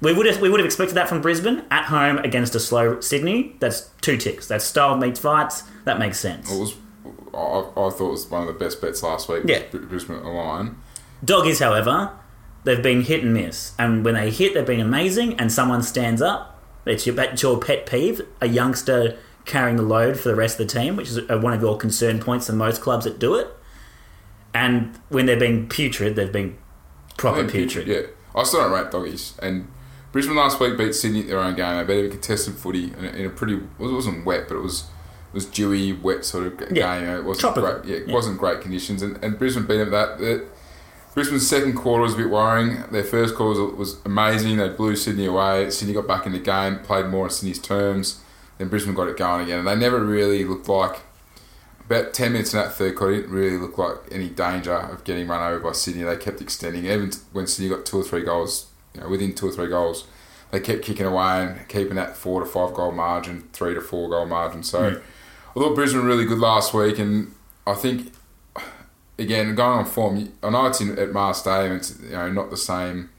[0.00, 3.00] We would have we would have expected that from Brisbane at home against a slow
[3.00, 3.56] Sydney.
[3.58, 4.46] That's two ticks.
[4.46, 5.64] That's style meets fights.
[5.86, 6.48] That makes sense.
[6.48, 6.76] It was.
[7.34, 9.42] I, I thought it was one of the best bets last week.
[9.44, 9.64] Yeah.
[9.72, 10.76] Brisbane at the line.
[11.24, 12.12] Doggies, however,
[12.62, 15.34] they've been hit and miss, and when they hit, they've been amazing.
[15.40, 16.62] And someone stands up.
[16.84, 18.22] It's your, it's your pet peeve.
[18.40, 21.60] A youngster carrying the load for the rest of the team, which is one of
[21.60, 23.48] your concern points in most clubs that do it.
[24.54, 26.56] And when they're being putrid, they've been
[27.16, 27.86] proper think putrid.
[27.88, 28.02] Yeah,
[28.34, 29.34] I still don't rate doggies.
[29.40, 29.68] And
[30.12, 31.86] Brisbane last week beat Sydney at their own game.
[31.86, 33.54] They beat a contested footy in a, in a pretty.
[33.54, 34.82] It wasn't wet, but it was
[35.30, 37.08] it was dewy, wet sort of g- Yeah, game.
[37.08, 37.72] It wasn't tropical.
[37.80, 37.84] great.
[37.86, 38.14] Yeah, it Yeah.
[38.14, 39.00] wasn't great conditions.
[39.02, 40.18] And, and Brisbane beat them that.
[40.18, 40.44] The-
[41.14, 42.84] Brisbane's second quarter was a bit worrying.
[42.90, 44.56] Their first quarter was, was amazing.
[44.56, 45.68] They blew Sydney away.
[45.70, 48.20] Sydney got back in the game, played more on Sydney's terms.
[48.62, 49.58] Then Brisbane got it going again.
[49.58, 51.00] And they never really looked like.
[51.84, 55.26] About 10 minutes in that third quarter, didn't really look like any danger of getting
[55.26, 56.04] run over by Sydney.
[56.04, 56.84] They kept extending.
[56.84, 60.06] Even when Sydney got two or three goals, you know, within two or three goals,
[60.52, 64.08] they kept kicking away and keeping that four to five goal margin, three to four
[64.08, 64.62] goal margin.
[64.62, 64.96] So hmm.
[65.50, 67.34] I thought Brisbane were really good last week, and
[67.66, 68.12] I think
[69.18, 70.32] again going on form.
[70.40, 71.76] I know it's in, at Mars Stadium.
[71.76, 73.10] It's you know not the same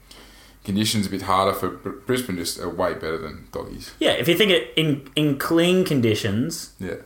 [0.64, 1.06] conditions.
[1.06, 2.36] A bit harder for Brisbane.
[2.36, 3.92] Just are way better than doggies.
[4.00, 6.96] Yeah, if you think it in in clean conditions, Yeah.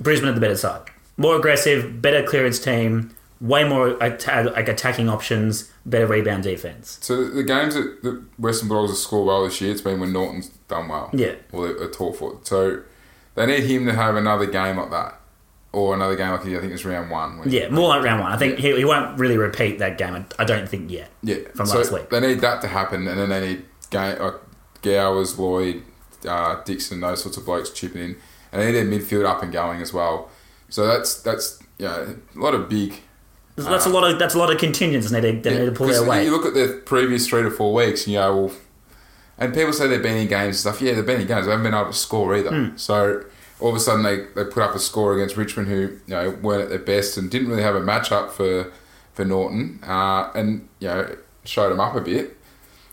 [0.00, 0.82] Brisbane are the better side.
[1.16, 6.98] More aggressive, better clearance team, way more atta- like attacking options, better rebound defense.
[7.00, 10.12] So the, games that the Western Bulldogs have scored well this year, it's been when
[10.12, 11.10] Naughton's done well.
[11.12, 11.34] Yeah.
[11.50, 12.38] Or they're tall for.
[12.44, 12.82] So
[13.34, 15.17] they need him to have another game like that.
[15.70, 17.42] Or another game like I think it's round one.
[17.44, 18.32] Yeah, more like round one.
[18.32, 20.14] I think he, he won't really repeat that game.
[20.14, 21.10] I, I don't think yet.
[21.22, 21.36] Yeah.
[21.54, 22.08] From so last week.
[22.08, 24.34] They need that to happen, and then they need game like
[24.80, 25.82] Gowers, Lloyd,
[26.26, 28.16] uh, Dickson, those sorts of blokes chipping in,
[28.50, 30.30] and they need their midfield up and going as well.
[30.70, 32.94] So that's that's yeah, a lot of big.
[33.56, 35.10] That's a lot of that's a lot of contingents.
[35.10, 36.24] They need, they need to pull their weight.
[36.24, 38.54] You look at the previous three to four weeks, and you go, well,
[39.36, 40.80] and people say they've been in games and stuff.
[40.80, 41.46] Yeah, they've been in games.
[41.46, 42.50] They haven't been able to score either.
[42.50, 42.76] Hmm.
[42.76, 43.24] So
[43.60, 46.30] all of a sudden, they, they put up a score against Richmond, who you know
[46.42, 48.72] weren't at their best and didn't really have a matchup for
[49.12, 52.36] for Naughton, uh, and you know showed them up a bit.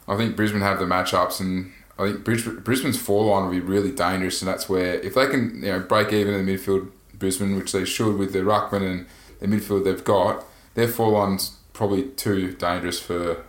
[0.08, 2.23] I think Brisbane have the matchups, and I think
[2.63, 5.80] Brisbane's four line will be really dangerous, and that's where if they can you know
[5.80, 9.06] break even in the midfield, Brisbane, which they should with their ruckman and
[9.39, 13.43] the midfield they've got, their four line's probably too dangerous for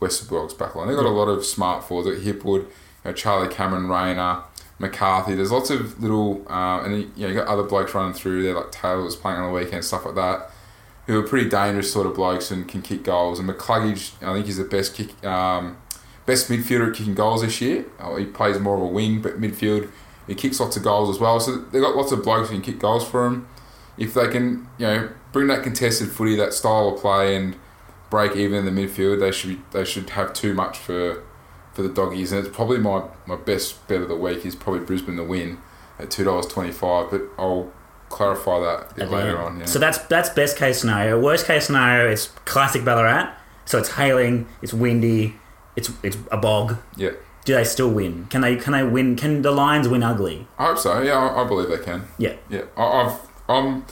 [0.00, 0.88] Western Bulldogs back line.
[0.88, 2.68] They've got a lot of smart forwards, like Hipwood, you
[3.04, 4.42] know, Charlie Cameron, Rayner,
[4.80, 5.34] McCarthy.
[5.34, 8.54] There's lots of little, uh, and you know, you got other blokes running through there,
[8.54, 10.50] like Taylor was playing on the weekend, stuff like that,
[11.06, 13.38] who are pretty dangerous sort of blokes and can kick goals.
[13.38, 15.76] And McCluggage, I think he's the best kick, um,
[16.24, 17.84] best midfielder at kicking goals this year.
[18.00, 19.90] Oh, he plays more of a wing, but midfield,
[20.26, 21.38] he kicks lots of goals as well.
[21.40, 23.46] So they've got lots of blokes who can kick goals for him.
[23.98, 27.54] If they can, you know, bring that contested footy, that style of play, and
[28.08, 31.22] break even in the midfield, they should be, they should have too much for
[31.72, 34.80] for the doggies, and it's probably my, my best bet of the week is probably
[34.80, 35.58] Brisbane to win
[35.98, 37.10] at two dollars twenty five.
[37.10, 37.72] But I'll
[38.08, 39.60] clarify that later on.
[39.60, 39.66] Yeah.
[39.66, 41.20] So that's that's best case scenario.
[41.20, 43.34] Worst case scenario, it's classic Ballarat.
[43.66, 45.36] So it's hailing, it's windy,
[45.76, 46.76] it's it's a bog.
[46.96, 47.10] yeah,
[47.44, 48.26] Do they still win?
[48.30, 49.14] Can they can they win?
[49.14, 50.48] Can the Lions win ugly?
[50.58, 51.00] I hope so.
[51.02, 52.02] Yeah, I, I believe they can.
[52.18, 52.34] Yeah.
[52.48, 53.86] Yeah, I, I've um,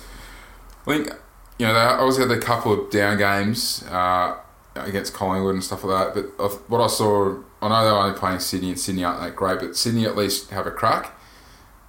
[0.86, 1.10] I think
[1.58, 4.34] you know they obviously had a couple of down games uh,
[4.74, 6.36] against Collingwood and stuff like that.
[6.38, 9.60] But what I saw, I know they're only playing Sydney, and Sydney aren't that great,
[9.60, 11.18] but Sydney at least have a crack.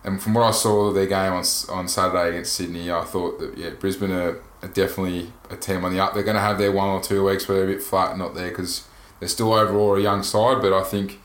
[0.04, 3.40] And from what I saw of their game on on Saturday against Sydney, I thought
[3.40, 6.14] that yeah, Brisbane are, are definitely a team on the up.
[6.14, 8.20] They're going to have their one or two weeks where they're a bit flat and
[8.20, 8.88] not there because
[9.20, 10.62] they're still overall a young side.
[10.62, 11.20] But I think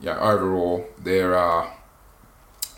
[0.00, 1.68] yeah, overall they're uh,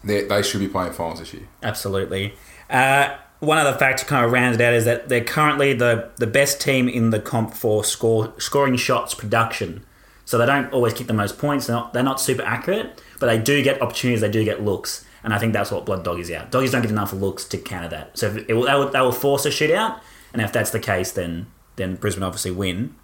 [0.02, 1.48] they they should be playing finals this year.
[1.62, 2.34] Absolutely.
[2.70, 6.10] Uh, one other fact to kind of round it out is that they're currently the,
[6.16, 9.84] the best team in the comp for score scoring shots production.
[10.28, 11.68] So they don't always kick the most points.
[11.68, 14.20] They're not, they're not super accurate, but they do get opportunities.
[14.20, 16.50] They do get looks, and I think that's what blood doggies out.
[16.50, 18.18] Doggies don't get enough looks to counter that.
[18.18, 20.00] So if it will, they, will, they will force a shootout,
[20.34, 22.94] and if that's the case, then then Brisbane obviously win.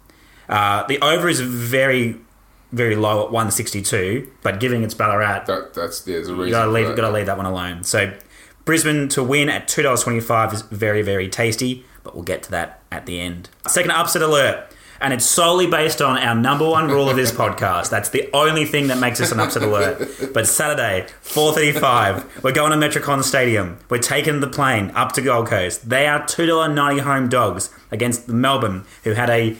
[0.47, 2.17] Uh, the over is very
[2.71, 6.47] very low at 162, but giving it's Ballarat, That that's there's a reason.
[6.49, 6.95] you gotta leave, that.
[6.95, 7.83] gotta leave that one alone.
[7.83, 8.13] So
[8.65, 12.43] Brisbane to win at two dollars twenty five is very very tasty, but we'll get
[12.43, 13.49] to that at the end.
[13.67, 14.67] Second upset alert,
[15.01, 17.89] and it's solely based on our number one rule of this podcast.
[17.89, 20.33] That's the only thing that makes us an upset alert.
[20.33, 23.77] But Saturday, four thirty five, we're going to Metricon Stadium.
[23.89, 25.89] We're taking the plane up to Gold Coast.
[25.89, 29.57] They are two dollar ninety home dogs against Melbourne, who had a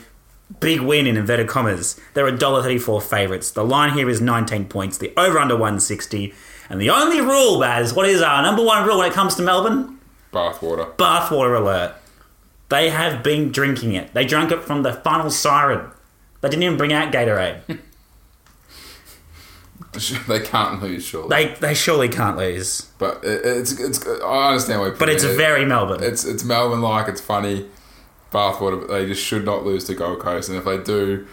[0.60, 2.00] big win in inverted commas.
[2.14, 3.50] They're a dollar thirty four favourites.
[3.50, 4.98] The line here is nineteen points.
[4.98, 6.34] The over under one sixty.
[6.68, 9.42] And the only rule, Baz, what is our number one rule when it comes to
[9.42, 10.00] Melbourne?
[10.32, 10.94] bathwater.
[10.96, 11.94] Bathwater alert.
[12.68, 14.12] They have been drinking it.
[14.12, 15.90] They drank it from the final siren.
[16.40, 17.60] They didn't even bring out Gatorade.
[20.28, 21.28] they can't lose, surely.
[21.28, 22.82] they they surely can't lose.
[22.98, 24.06] but it, it's it's.
[24.06, 24.90] I understand why.
[24.90, 26.02] But it's very Melbourne.
[26.02, 27.66] It's it's Melbourne like it's funny.
[28.32, 31.26] Bathwater, they just should not lose to Gold Coast, and if they do,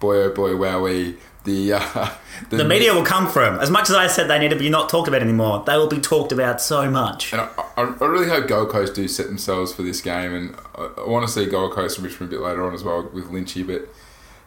[0.00, 2.10] boy oh boy wowie, the uh,
[2.50, 3.58] the media will come for 'em.
[3.60, 5.88] As much as I said they need to be not talked about anymore, they will
[5.88, 7.32] be talked about so much.
[7.32, 10.90] And I, I, really hope Gold Coast do set themselves for this game, and I,
[10.98, 13.30] I want to see Gold Coast and Richmond a bit later on as well with
[13.30, 13.66] Lynchy.
[13.66, 13.88] But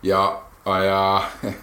[0.02, 1.30] yeah, I uh,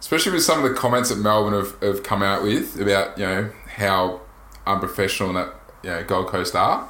[0.00, 3.24] especially with some of the comments that Melbourne have, have come out with about you
[3.24, 4.20] know how
[4.66, 6.88] unprofessional that you know Gold Coast are,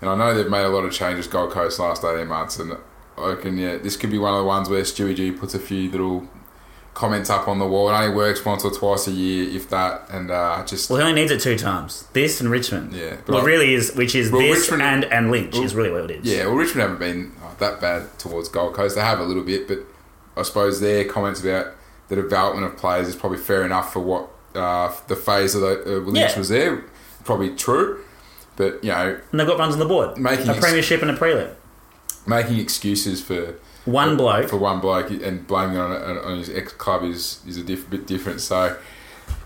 [0.00, 2.76] and I know they've made a lot of changes Gold Coast last eighteen months, and
[3.16, 5.60] I reckon yeah this could be one of the ones where Stewie G puts a
[5.60, 6.28] few little
[6.96, 7.90] comments up on the wall.
[7.90, 11.06] It only works once or twice a year, if that, and uh, just Well, he
[11.06, 12.06] only needs it two times.
[12.14, 12.94] This and Richmond.
[12.94, 15.90] Yeah, but Well, really is, which is Well, this Richmond- and, and Lynch is really
[15.90, 16.24] what it is.
[16.24, 18.94] Yeah, well, Richmond haven't been uh, that bad towards Gold Coast.
[18.96, 19.80] They have a little bit, but
[20.38, 21.66] I suppose their comments about
[22.08, 25.82] the development of players is probably fair enough for what uh, the phase of the
[25.82, 26.38] uh, Lynch Yeah.
[26.38, 26.82] was there.
[27.24, 28.00] Probably true,
[28.56, 30.16] but you know, And they've got runs on the board.
[30.16, 31.50] Making a ex- premiership and a prelim.
[32.26, 33.56] making excuses for
[33.86, 34.48] One for, bloke.
[34.50, 37.88] for one bloke and blaming it on, on, his ex club is is a diff-
[37.88, 38.40] bit different.
[38.40, 38.76] So.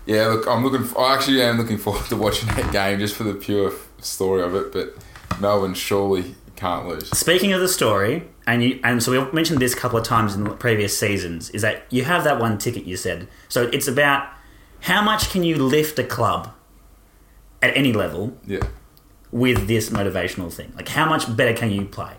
[0.05, 0.83] Yeah, look, I'm looking.
[0.83, 4.41] For, I actually am looking forward to watching that game just for the pure story
[4.41, 4.71] of it.
[4.71, 4.95] But
[5.39, 7.09] Melbourne surely can't lose.
[7.17, 10.35] Speaking of the story, and you and so we mentioned this a couple of times
[10.35, 13.27] in the previous seasons, is that you have that one ticket you said.
[13.49, 14.27] So it's about
[14.81, 16.51] how much can you lift a club
[17.61, 18.61] at any level Yeah,
[19.31, 20.73] with this motivational thing?
[20.75, 22.13] Like how much better can you play?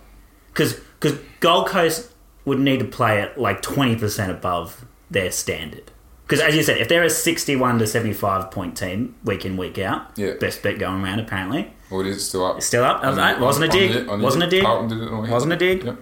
[0.49, 2.12] Because Because Gold Coast
[2.45, 5.91] would need to play at like twenty percent above their standard.
[6.27, 9.79] Because as you said, if they're a sixty-one to seventy-five point team week in week
[9.79, 10.35] out, Yeah.
[10.41, 11.73] best bet going around apparently.
[11.91, 12.63] or it is still up.
[12.63, 13.05] Still up.
[13.05, 13.93] On the- wasn't a on dig.
[13.93, 14.63] the- on wasn't a dig.
[14.89, 15.27] Did it all.
[15.27, 15.85] Wasn't a dig.
[15.85, 15.97] Yep.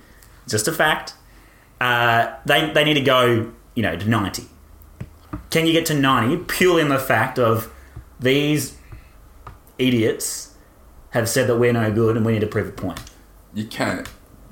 [0.49, 1.15] Just a fact.
[1.81, 4.45] Uh, they they need to go, you know, to ninety.
[5.51, 7.73] Can you get to ninety purely on the fact of
[8.21, 8.77] these
[9.79, 10.55] idiots
[11.11, 13.01] have said that we're no good and we need to prove a point?
[13.55, 14.05] You can.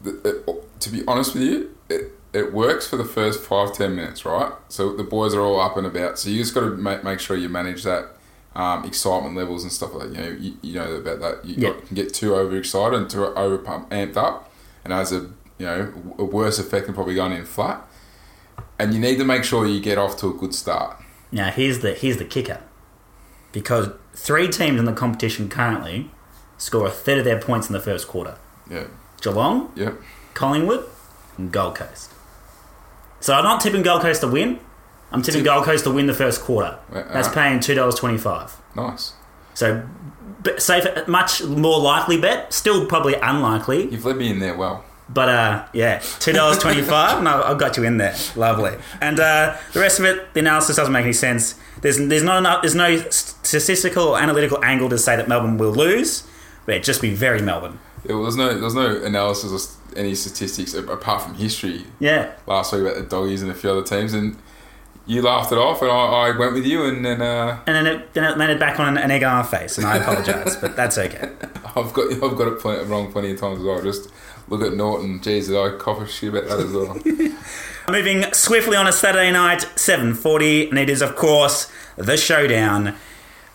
[0.02, 3.96] The- it- to be honest with you, it, it works for the first five ten
[3.96, 4.52] minutes, right?
[4.68, 6.18] So the boys are all up and about.
[6.18, 8.16] So you just got to make, make sure you manage that
[8.54, 10.16] um, excitement levels and stuff like that.
[10.16, 11.44] You know, you, you know about that.
[11.44, 14.50] You got, can get too overexcited and too over amped up,
[14.84, 17.86] and has a you know a worse effect than probably going in flat.
[18.78, 21.00] And you need to make sure you get off to a good start.
[21.32, 22.60] Now here's the here's the kicker,
[23.52, 26.10] because three teams in the competition currently
[26.56, 28.36] score a third of their points in the first quarter:
[28.70, 28.86] Yeah,
[29.20, 29.92] Geelong, yeah.
[30.34, 30.88] Collingwood,
[31.38, 32.12] and Gold Coast.
[33.20, 34.60] So I'm not tipping Gold Coast to win.
[35.10, 36.78] I'm tipping Gold Coast to win the first quarter.
[36.92, 38.54] Uh, That's paying two dollars twenty-five.
[38.76, 39.14] Nice.
[39.54, 39.82] So,
[40.58, 42.52] safe, much more likely bet.
[42.52, 43.88] Still probably unlikely.
[43.90, 44.84] You've led me in there well.
[45.08, 48.14] But uh, yeah, two dollars twenty five, and I, I got you in there.
[48.36, 48.76] Lovely.
[49.00, 51.54] And uh, the rest of it, the analysis doesn't make any sense.
[51.80, 52.62] There's there's not enough.
[52.62, 56.24] There's no statistical or analytical angle to say that Melbourne will lose.
[56.66, 57.78] But it'd just be very Melbourne.
[58.04, 62.30] Yeah, well, there's no there's no analysis any statistics apart from history Yeah.
[62.46, 64.36] last week about the doggies and a few other teams, and
[65.06, 67.86] you laughed it off, and I, I went with you, and then uh, And then
[67.86, 70.76] it, then it landed back on an egg on our face, and I apologise, but
[70.76, 71.30] that's okay.
[71.76, 73.82] I've got I've got it plenty, wrong plenty of times as well.
[73.82, 74.10] Just
[74.48, 75.20] look at Naughton.
[75.20, 76.98] Jeez, did I cop a shit about that as well?
[77.90, 82.94] Moving swiftly on a Saturday night, 7.40, and it is, of course, the showdown.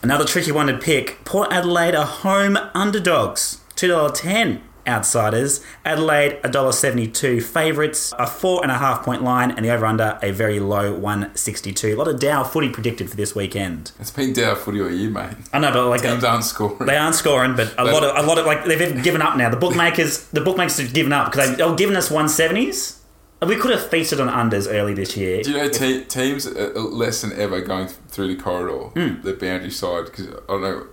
[0.02, 1.24] Another tricky one to pick.
[1.24, 3.62] Port Adelaide are home underdogs.
[3.76, 5.63] $2.10 outsiders.
[5.86, 8.13] Adelaide, $1.72 favourites.
[8.17, 11.93] A four and a half point line, and the over-under a very low 162.
[11.93, 13.91] A lot of Dow footy predicted for this weekend.
[14.00, 15.36] it's been down footy all year, mate.
[15.54, 16.02] I know, but like...
[16.02, 16.86] Teams aren't scoring.
[16.86, 19.50] They aren't scoring, but a lot of a lot of like they've given up now.
[19.50, 23.00] The bookmakers, the bookmakers have given up because they, they were giving us one seventies.
[23.46, 25.43] We could have feasted on unders early this year.
[25.43, 29.22] Do you know te- teams are less than ever going through the corridor, Hmm.
[29.22, 30.06] the boundary side?
[30.06, 30.88] Because I don't know.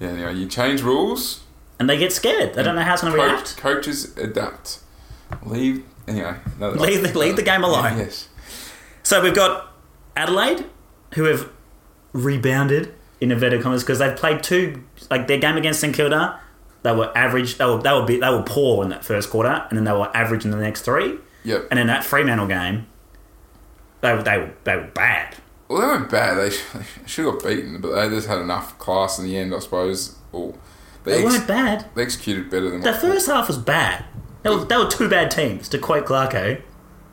[0.00, 1.40] Yeah, anyway, you change rules.
[1.78, 2.54] And they get scared.
[2.54, 3.56] They don't know how it's going to react.
[3.56, 4.80] coaches adapt.
[5.44, 6.36] Leave anyway.
[6.58, 7.98] No, Leave the- leave the game alone.
[7.98, 8.28] Yes.
[9.02, 9.72] So we've got
[10.16, 10.64] Adelaide,
[11.14, 11.50] who have
[12.12, 16.40] rebounded in inverted commas because they've played two like their game against St Kilda.
[16.82, 17.58] They were average.
[17.58, 19.92] They were they were bit, they were poor in that first quarter, and then they
[19.92, 21.18] were average in the next three.
[21.44, 21.68] Yep.
[21.70, 22.86] And in that Fremantle game,
[24.00, 25.36] they were they were they were bad.
[25.68, 26.34] Well, they weren't bad.
[26.36, 29.54] They, they should have got beaten, but they just had enough class in the end,
[29.54, 30.16] I suppose.
[30.32, 30.54] Or
[31.04, 31.86] they, They ex- weren't bad.
[31.94, 33.00] they executed better than that.
[33.00, 34.04] The first half was bad.
[34.42, 36.60] They were, they were two bad teams, to quote Clarko.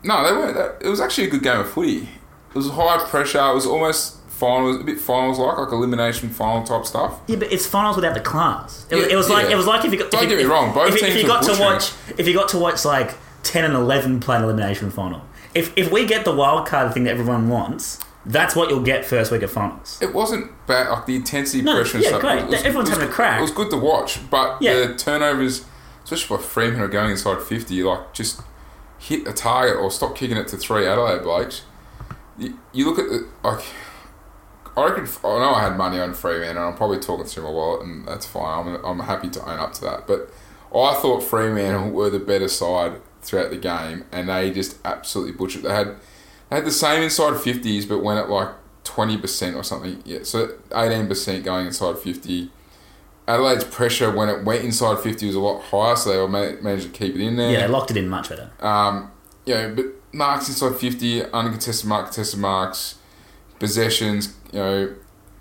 [0.04, 0.54] No, they weren't.
[0.56, 2.02] That, it was actually a good game of footy.
[2.50, 3.38] It was high pressure.
[3.50, 7.20] It was almost finals, a bit finals like, like elimination final type stuff.
[7.26, 8.86] Yeah, but it's finals without the class.
[8.90, 9.52] It, Yeah, it was like yeah.
[9.54, 10.10] it was like if you got.
[10.10, 12.28] Don't if get me if- wrong, both if, you- if you got to watch, if
[12.28, 15.22] you got to watch like ten and eleven play an elimination final,
[15.54, 19.04] if if we get the wild card thing that everyone wants, that's what you'll get
[19.04, 19.98] first week of finals.
[20.02, 20.90] It wasn't bad.
[20.90, 22.20] Like the intensity, No, pressure, and yeah, stuff.
[22.20, 22.38] great.
[22.40, 23.38] it was- Everyone's was having a crack.
[23.38, 24.74] It was good to watch, but Yeah.
[24.86, 25.64] the turnovers,
[26.04, 27.82] especially by Freeman, are going inside fifty.
[27.82, 28.40] Like just
[28.98, 31.62] hit a target or stop kicking it to three Adelaide blokes.
[32.38, 33.64] You, you look at the like.
[34.76, 35.08] I reckon.
[35.24, 38.06] I know I had money on Freeman, and I'm probably talking through my wallet, and
[38.06, 38.66] that's fine.
[38.68, 40.06] I'm, I'm happy to own up to that.
[40.06, 40.30] But
[40.74, 45.62] I thought Freeman were the better side throughout the game, and they just absolutely butchered.
[45.62, 45.96] They had
[46.50, 48.48] they had the same inside fifties, but went at like
[48.84, 50.02] twenty percent or something.
[50.04, 52.50] Yeah, so eighteen percent going inside fifty.
[53.28, 56.60] Adelaide's pressure when it went inside fifty was a lot higher, so they were ma-
[56.62, 57.50] managed to keep it in there.
[57.50, 58.50] Yeah, they locked it in much better.
[58.60, 59.10] Um,
[59.44, 62.96] you know, but marks inside 50, uncontested mark, contested marks,
[63.58, 64.94] possessions, you know,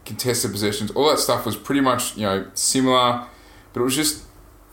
[0.06, 3.26] contested possessions, all that stuff was pretty much, you know, similar,
[3.74, 4.24] but it was just,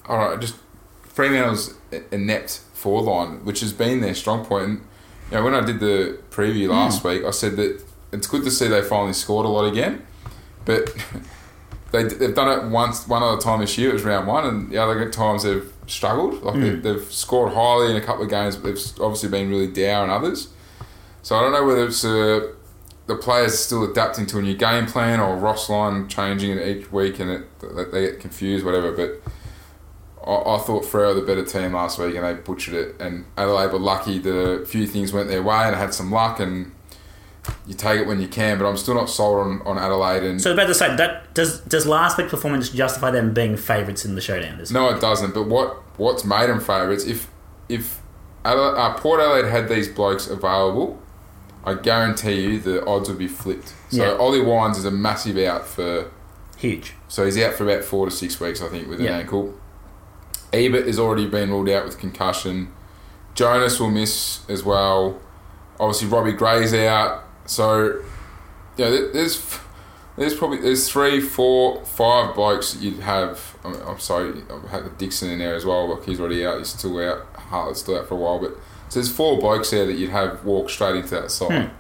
[0.07, 0.57] all right, just
[1.03, 4.65] Fremantle's a- inept forward line, which has been their strong point.
[4.65, 4.87] And,
[5.33, 8.51] you know, when I did the preview last week, I said that it's good to
[8.51, 10.05] see they finally scored a lot again,
[10.67, 10.95] but
[11.91, 14.71] they, they've done it once, one other time this year, it was round one, and
[14.71, 16.43] the other times they've struggled.
[16.43, 19.69] Like they've, they've scored highly in a couple of games, but they've obviously been really
[19.69, 20.49] dour in others.
[21.23, 22.53] So I don't know whether it's uh,
[23.07, 26.93] the players still adapting to a new game plan or Ross Lyon changing it each
[26.93, 28.93] week and it, that they get confused, whatever.
[28.93, 29.23] But
[30.27, 33.01] I, I thought Freo the better team last week and they butchered it.
[33.01, 36.73] And Adelaide were lucky the few things went their way and had some luck and
[37.67, 38.59] you take it when you can.
[38.59, 40.23] But I'm still not sold on, on Adelaide.
[40.23, 44.05] And So about to say that does does last week's performance justify them being favourites
[44.05, 44.59] in the showdown?
[44.59, 45.35] This No, it doesn't.
[45.35, 47.05] But what what's made them favourites?
[47.05, 47.29] If
[47.69, 48.01] if
[48.45, 51.01] Adela- uh, Port Adelaide had these blokes available,
[51.65, 53.73] I guarantee you the odds would be flipped.
[53.91, 54.13] So Yeah.
[54.19, 56.11] Ollie Wines is a massive out for.
[56.57, 56.95] huge.
[57.09, 59.19] So he's out for about four to six weeks, I think, with an Yeah.
[59.19, 59.55] ankle.
[60.53, 62.73] Ebert has already been ruled out with concussion.
[63.35, 65.21] Jonas will miss as well.
[65.81, 67.25] Obviously, Robbie Gray's out.
[67.47, 68.03] So,
[68.77, 69.59] yeah, there's
[70.17, 73.57] there's probably there's three, four, five blokes that you'd have.
[73.65, 75.89] I'm, I'm sorry, I've had Dixon in there as well.
[75.89, 76.59] Look, he's already out.
[76.59, 77.27] He's still out.
[77.35, 78.57] Hartlett's still out for a while, but
[78.89, 81.69] so there's four blokes there that you'd have walk straight into that side.
[81.69, 81.75] Hmm.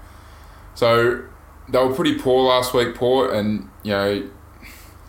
[0.74, 1.24] So
[1.68, 4.30] they were pretty poor last week, Port, and you know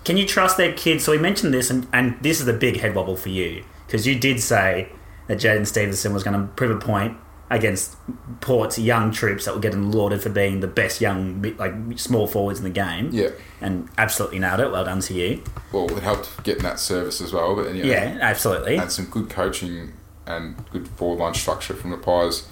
[0.03, 1.03] Can you trust their kids?
[1.05, 4.05] So we mentioned this, and, and this is a big head wobble for you because
[4.05, 4.89] you did say
[5.27, 7.17] that Jaidyn Stephenson was going to prove a point
[7.49, 7.95] against
[8.41, 12.57] Port's young troops that were getting lauded for being the best young like small forwards
[12.59, 13.09] in the game.
[13.11, 13.29] Yeah.
[13.61, 14.71] and absolutely nailed it.
[14.71, 15.43] Well done to you.
[15.71, 17.55] well, it helped getting that service as well.
[17.55, 18.77] But Yeah, absolutely.
[18.77, 19.93] And some good coaching
[20.25, 22.47] and good forward line structure from the Pies,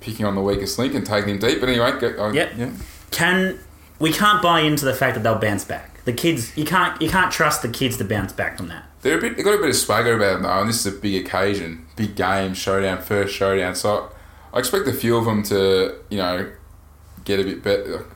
[0.00, 1.60] picking on the weakest link and taking him deep.
[1.60, 2.52] But anyway, go, uh, Yep.
[2.58, 2.70] yeah,
[3.10, 3.58] Can
[3.98, 5.93] we can't buy into the fact that they'll bounce back?
[6.04, 8.84] The kids you can't you can't trust the kids to bounce back from that.
[9.02, 9.36] They're a bit.
[9.36, 11.86] They got a bit of swagger about them though, and this is a big occasion,
[11.96, 13.74] big game, showdown, first showdown.
[13.74, 14.10] So
[14.52, 16.50] I expect a few of them to, you know,
[17.24, 18.06] get a bit better,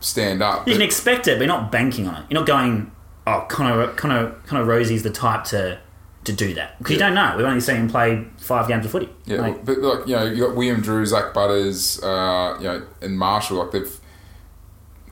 [0.00, 0.66] stand up.
[0.66, 2.24] You But- can expect it, but you're not banking on it.
[2.30, 2.90] You're not going,
[3.26, 5.78] oh, Connor, Connor, Connor Rozee's the type to
[6.24, 7.34] to do that because you don't know.
[7.36, 9.08] We've only seen him play five games of footy.
[9.26, 12.82] Yeah, Like, but like you know, you got Willem Drew, Zak Butters, uh, you know,
[13.00, 13.58] and Marshall.
[13.58, 14.00] Like they've,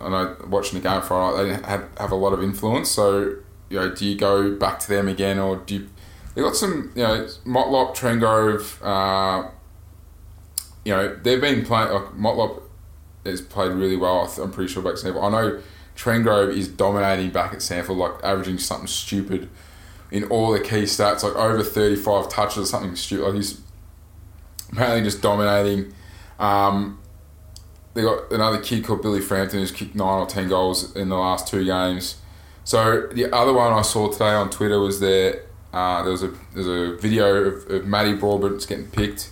[0.04, 2.90] I know watching the game Friday, they have, have a lot of influence.
[2.90, 3.36] So
[3.70, 5.88] you know, do you go back to them again, or do you?
[6.34, 8.78] They got some, you know, Motlop, Trengrove.
[8.82, 9.50] Uh,
[10.84, 11.92] you know, they've been playing.
[11.92, 12.62] Like Motlop
[13.24, 14.32] has played really well.
[14.40, 15.22] I'm pretty sure back SANFL.
[15.22, 15.62] I know
[15.96, 19.48] Trengrove is dominating back at SANFL, like averaging something stupid
[20.10, 23.24] in all the key stats, like over 35 touches or something stupid.
[23.24, 23.60] Like he's
[24.72, 25.92] apparently just dominating.
[26.38, 27.00] Um,
[27.94, 31.16] they got another kid called Billy Frampton who's kicked nine or ten goals in the
[31.16, 32.16] last two games.
[32.64, 35.42] So the other one I saw today on Twitter was there.
[35.72, 39.30] Uh, there was a there's a video of, of Matty Broadbent's getting picked.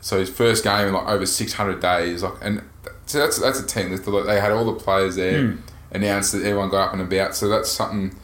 [0.00, 2.62] So his first game in like over 600 days, like, and
[3.06, 3.94] so that's that's a team.
[3.94, 5.56] They had all the players there,
[5.90, 7.34] announced that everyone got up and about.
[7.34, 8.18] So that's something.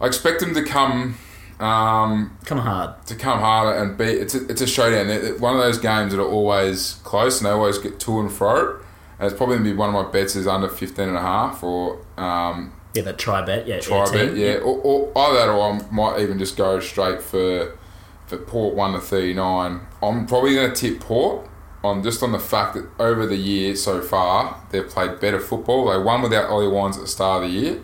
[0.00, 1.16] I expect them to come
[1.60, 3.06] um, come hard.
[3.06, 4.18] to come harder and beat.
[4.18, 5.08] It's a, it's a showdown.
[5.10, 8.20] It- it- one of those games that are always close and they always get to
[8.20, 8.80] and fro.
[9.18, 11.20] And it's probably going to be one of my bets is under 15 and a
[11.20, 13.66] half or um, Yeah, that try bet.
[13.66, 14.28] Yeah, try yeah, bet.
[14.28, 14.36] team.
[14.36, 17.78] Yeah, or, or either that or I might even just go straight for
[18.26, 19.80] for Port 1 to 39.
[20.02, 21.46] I'm probably going to tip Port
[21.84, 25.90] on just on the fact that over the year so far they've played better football.
[25.90, 27.80] They won without Ollie Wines at the start of the year.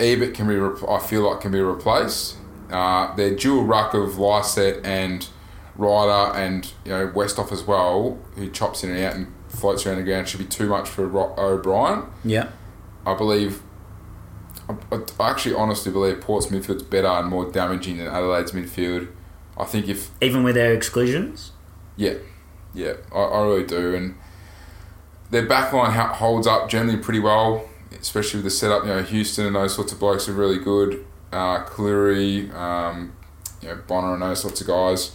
[0.00, 0.56] Ebert can be,
[0.88, 2.36] I feel like, can be replaced.
[2.70, 5.28] Uh, their dual ruck of Lysett and
[5.76, 9.96] Ryder and you know Westhoff as well, who chops in and out and floats around
[9.98, 12.04] the ground, should be too much for Ro- O'Brien.
[12.24, 12.48] yeah.
[13.06, 13.62] I believe,
[14.68, 14.74] I,
[15.18, 19.08] I actually honestly believe Port's midfield's better and more damaging than Adelaide's midfield.
[19.56, 21.52] I think if Even with their exclusions.
[21.96, 22.14] yeah,
[22.74, 23.94] yeah, I, I really do.
[23.94, 24.14] And
[25.30, 27.68] their backline ho- holds up generally pretty well,
[28.00, 28.84] especially with the setup.
[28.84, 31.04] You know, Houston and those sorts of blokes are really good.
[31.32, 33.12] Uh, Clurey, um,
[33.60, 35.12] you know, Bonner and those sorts of guys.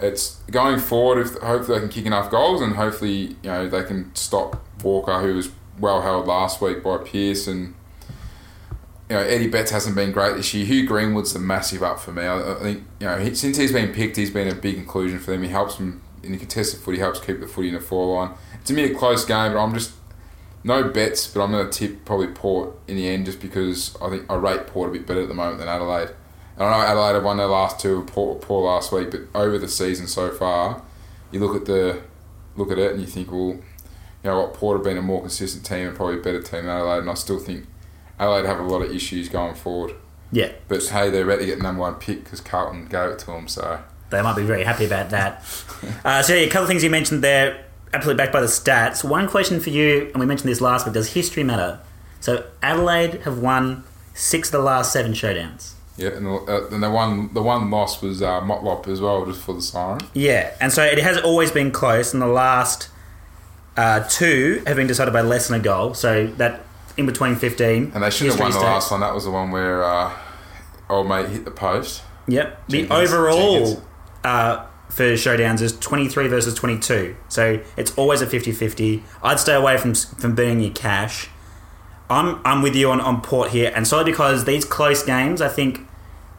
[0.00, 1.26] It's going forward.
[1.26, 5.20] If hopefully they can kick enough goals, and hopefully you know they can stop Walker,
[5.20, 7.74] who was well held last week by Pearce, and
[9.08, 10.66] you know Eddie Betts hasn't been great this year.
[10.66, 12.22] Hugh Greenwood's a massive up for me.
[12.22, 15.20] I, I think you know he, since he's been picked, he's been a big inclusion
[15.20, 15.44] for them.
[15.44, 18.34] He helps them in the contested footy, helps keep the footy in the four line.
[18.64, 19.92] To me, a close game, but I'm just
[20.64, 24.10] no bets, but I'm going to tip probably Port in the end, just because I
[24.10, 26.10] think I rate Port a bit better at the moment than Adelaide.
[26.56, 29.58] And I know Adelaide have won their last two, Port, Port last week, but over
[29.58, 30.82] the season so far,
[31.30, 32.02] you look at the
[32.54, 33.62] look at it and you think, well, you
[34.24, 36.76] know what, Port have been a more consistent team and probably a better team than
[36.76, 37.66] Adelaide, and I still think
[38.18, 39.94] Adelaide have a lot of issues going forward.
[40.30, 43.18] Yeah, But hey, they're about to get the number one pick because Carlton gave it
[43.20, 43.48] to them.
[43.48, 45.44] So they might be very happy about that.
[46.04, 49.02] uh, so yeah, a couple of things you mentioned there, absolutely backed by the stats.
[49.04, 51.80] One question for you, and we mentioned this last week: Does history matter?
[52.20, 55.72] So Adelaide have won six of the last seven showdowns.
[55.96, 59.24] yeah, and the, uh, and the one the one loss was uh, Motlop as well,
[59.26, 60.00] just for the siren.
[60.14, 62.88] Yeah, and so it has always been close, and the last
[63.76, 65.94] uh, two have been decided by less than a goal.
[65.94, 66.60] So that
[66.96, 68.64] in between fifteen, And they should have won the states.
[68.64, 69.00] last one.
[69.00, 70.12] That was the one where uh,
[70.90, 72.02] old mate hit the post.
[72.28, 72.68] Yep.
[72.68, 73.84] The overall Jenkins.
[74.22, 77.16] uh, for showdowns is 23 versus 22.
[77.28, 79.02] So it's always a 50-50.
[79.22, 81.28] I'd stay away from from burning your cash.
[82.10, 85.48] I'm I'm with you on, on Port here, and solely because these close games, I
[85.48, 85.80] think,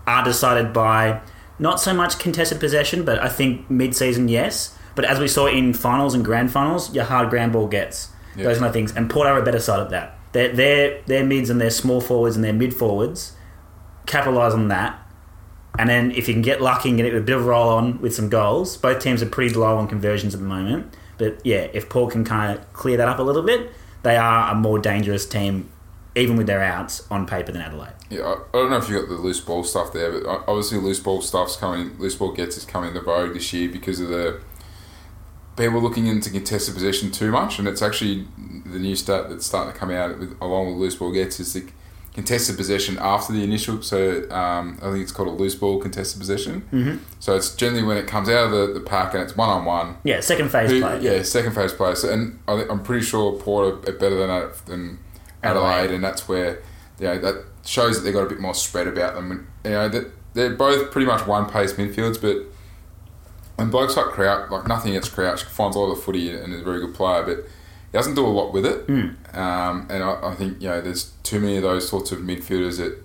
[0.06, 1.22] are decided by
[1.60, 4.78] not so much contested possession, but I think mid-season, yes.
[4.96, 8.44] But as we saw in finals and grand finals, your hard ground ball gets Yeah.
[8.46, 10.18] those kind of things, and Port are a better side at that.
[10.34, 13.34] Their their their mids and their small forwards and their mid forwards
[14.06, 15.00] capitalise on that.
[15.80, 18.00] And then if you can get lucky and get a bit of a roll on
[18.00, 20.96] with some goals, both teams are pretty low on conversions at the moment.
[21.18, 23.72] But yeah, if Paul can kind of clear that up a little bit,
[24.04, 25.72] they are a more dangerous team,
[26.16, 27.94] even with their outs on paper than Adelaide.
[28.10, 30.78] Yeah, I, don't know if you got the loose ball stuff there, but uh, obviously
[30.78, 31.98] loose ball stuff's coming.
[31.98, 34.42] Loose ball gets is coming into vogue this year because of the
[35.58, 38.28] people looking into contested possession too much, and it's actually
[38.66, 41.54] the new stat that's starting to come out with, along with loose ball gets is
[41.54, 41.66] the
[42.14, 43.82] contested possession after the initial.
[43.82, 46.62] So um, I think it's called a loose ball contested possession.
[46.72, 46.98] Mm-hmm.
[47.20, 49.66] So it's generally when it comes out of the, the pack and it's one on
[49.66, 49.98] one.
[50.04, 51.02] Yeah, second phase Who- play.
[51.02, 51.96] Yeah, second phase play.
[51.96, 55.00] So, and I I'm pretty sure Port are better than uh, than
[55.42, 55.92] Adelaide, Adelaide.
[55.96, 56.62] and that's where
[57.00, 59.48] you know that shows that they've got a bit more spread about them.
[59.64, 62.38] You know that they're both pretty much one pace midfields, but
[63.56, 66.62] when blokes like Crouch, like nothing against Crouch, finds a lot of footy and is
[66.62, 67.46] a very good player, but
[67.94, 68.82] he doesn't do a lot with it.
[68.88, 69.10] Hmm.
[69.38, 72.84] Um, and I, I think you know there's too many of those sorts of midfielders
[72.86, 72.98] at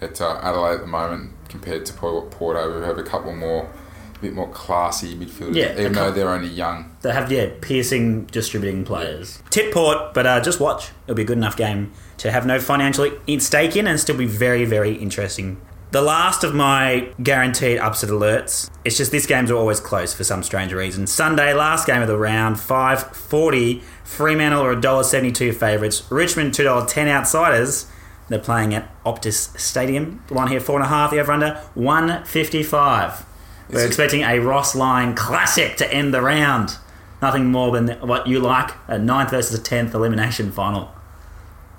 [0.00, 3.34] at uh, Adelaide at the moment compared to probably what Porto, who have a couple
[3.34, 3.70] more,
[4.16, 6.94] a bit more classy midfielders, Yeah, even though they're only young.
[7.02, 9.40] They have yeah piercing distributing players.
[9.50, 10.90] Tip Port, but uh, just watch.
[11.06, 14.16] It'll be a good enough game to have no financial in- stake in and still
[14.16, 15.60] be very very interesting.
[15.90, 18.68] The last of my guaranteed upset alerts.
[18.84, 21.06] It's just these games are always close for some strange reason.
[21.06, 23.82] Sunday, last game of the round, five forty.
[24.08, 26.10] Fremantle are $1.72 favourites.
[26.10, 27.86] Richmond $2.10 outsiders.
[28.28, 30.22] They're playing at Optus Stadium.
[30.28, 31.10] The one here four and a half.
[31.10, 33.24] The over under one fifty five.
[33.70, 36.76] We're expecting a Ross Lyon classic to end the round.
[37.22, 40.90] Nothing more than what you like a ninth versus a tenth elimination final.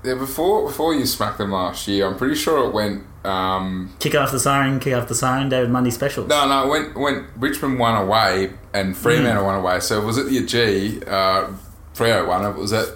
[0.03, 3.03] Yeah, before before you smacked them last year, I'm pretty sure it went.
[3.25, 5.49] Um, Kick off the siren, kick off the siren.
[5.49, 6.25] David Mundy special.
[6.25, 7.27] no, no, it went went.
[7.37, 9.81] Richmond won away and Fremantle won away.
[9.81, 11.01] So it was at the G.
[11.05, 11.51] Uh,
[11.99, 12.45] Freo won.
[12.45, 12.87] It was at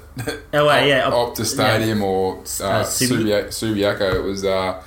[0.53, 3.47] Away, yeah, Op- Op- Optus Stadium or uh, Uh, Subi- Subiaco.
[3.49, 4.15] Subiaco.
[4.15, 4.81] It was uh,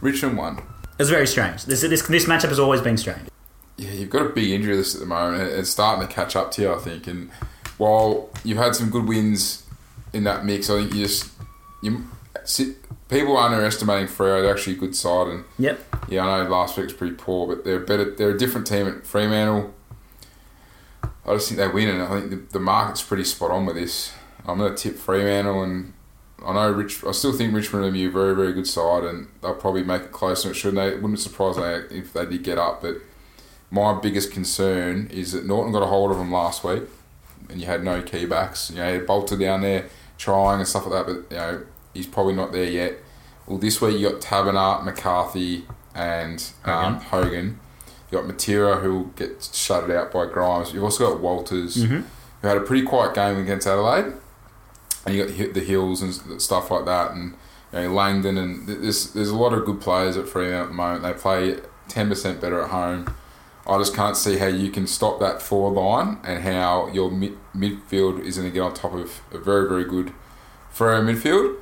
[0.00, 0.62] Richmond one.
[0.98, 1.64] It's very strange.
[1.64, 3.28] This this this matchup has always been strange.
[3.76, 5.42] Yeah, you've got a big injury list at the moment.
[5.42, 7.06] It's starting to catch up to you, I think.
[7.06, 7.30] And
[7.78, 9.62] while you've had some good wins
[10.12, 11.30] in that mix, I think you just
[11.82, 12.04] you
[13.08, 14.42] people are underestimating Freo.
[14.42, 15.80] They're actually a good side, and Yep.
[16.08, 18.14] yeah, I know last week was pretty poor, but they're better.
[18.14, 19.72] They're a different team at Fremantle.
[21.26, 23.76] I just think they win, and I think the, the market's pretty spot on with
[23.76, 24.12] this.
[24.46, 25.92] I'm going to tip Fremantle, and
[26.44, 27.04] I know Rich.
[27.04, 30.12] I still think Richmond be a very, very good side, and they'll probably make it
[30.12, 30.44] close.
[30.44, 30.76] And it shouldn't.
[30.76, 32.82] They wouldn't surprise me if they did get up.
[32.82, 32.96] But
[33.70, 36.84] my biggest concern is that Naughton got a hold of them last week,
[37.48, 38.70] and you had no key backs.
[38.70, 41.62] You know, Balta down there trying and stuff like that, but you know
[41.94, 42.98] he's probably not there yet.
[43.46, 47.58] Well, this week you got Taberner, McCarthy, and um, Hogan.
[48.10, 50.72] You got Matera who will get shutted out by Grimes.
[50.74, 52.00] You've also got Walters, mm-hmm.
[52.42, 54.12] who had a pretty quiet game against Adelaide,
[55.06, 57.34] and you got the- the Hills and stuff like that, and
[57.72, 60.74] you know, Langdon and there's there's a lot of good players at Fremantle at the
[60.74, 61.02] moment.
[61.04, 61.56] They play
[61.88, 63.14] ten percent better at home.
[63.66, 67.38] I just can't see how you can stop that four line and how your mid-
[67.54, 70.12] midfield is going to get on top of a very very good
[70.74, 71.56] Freo midfield.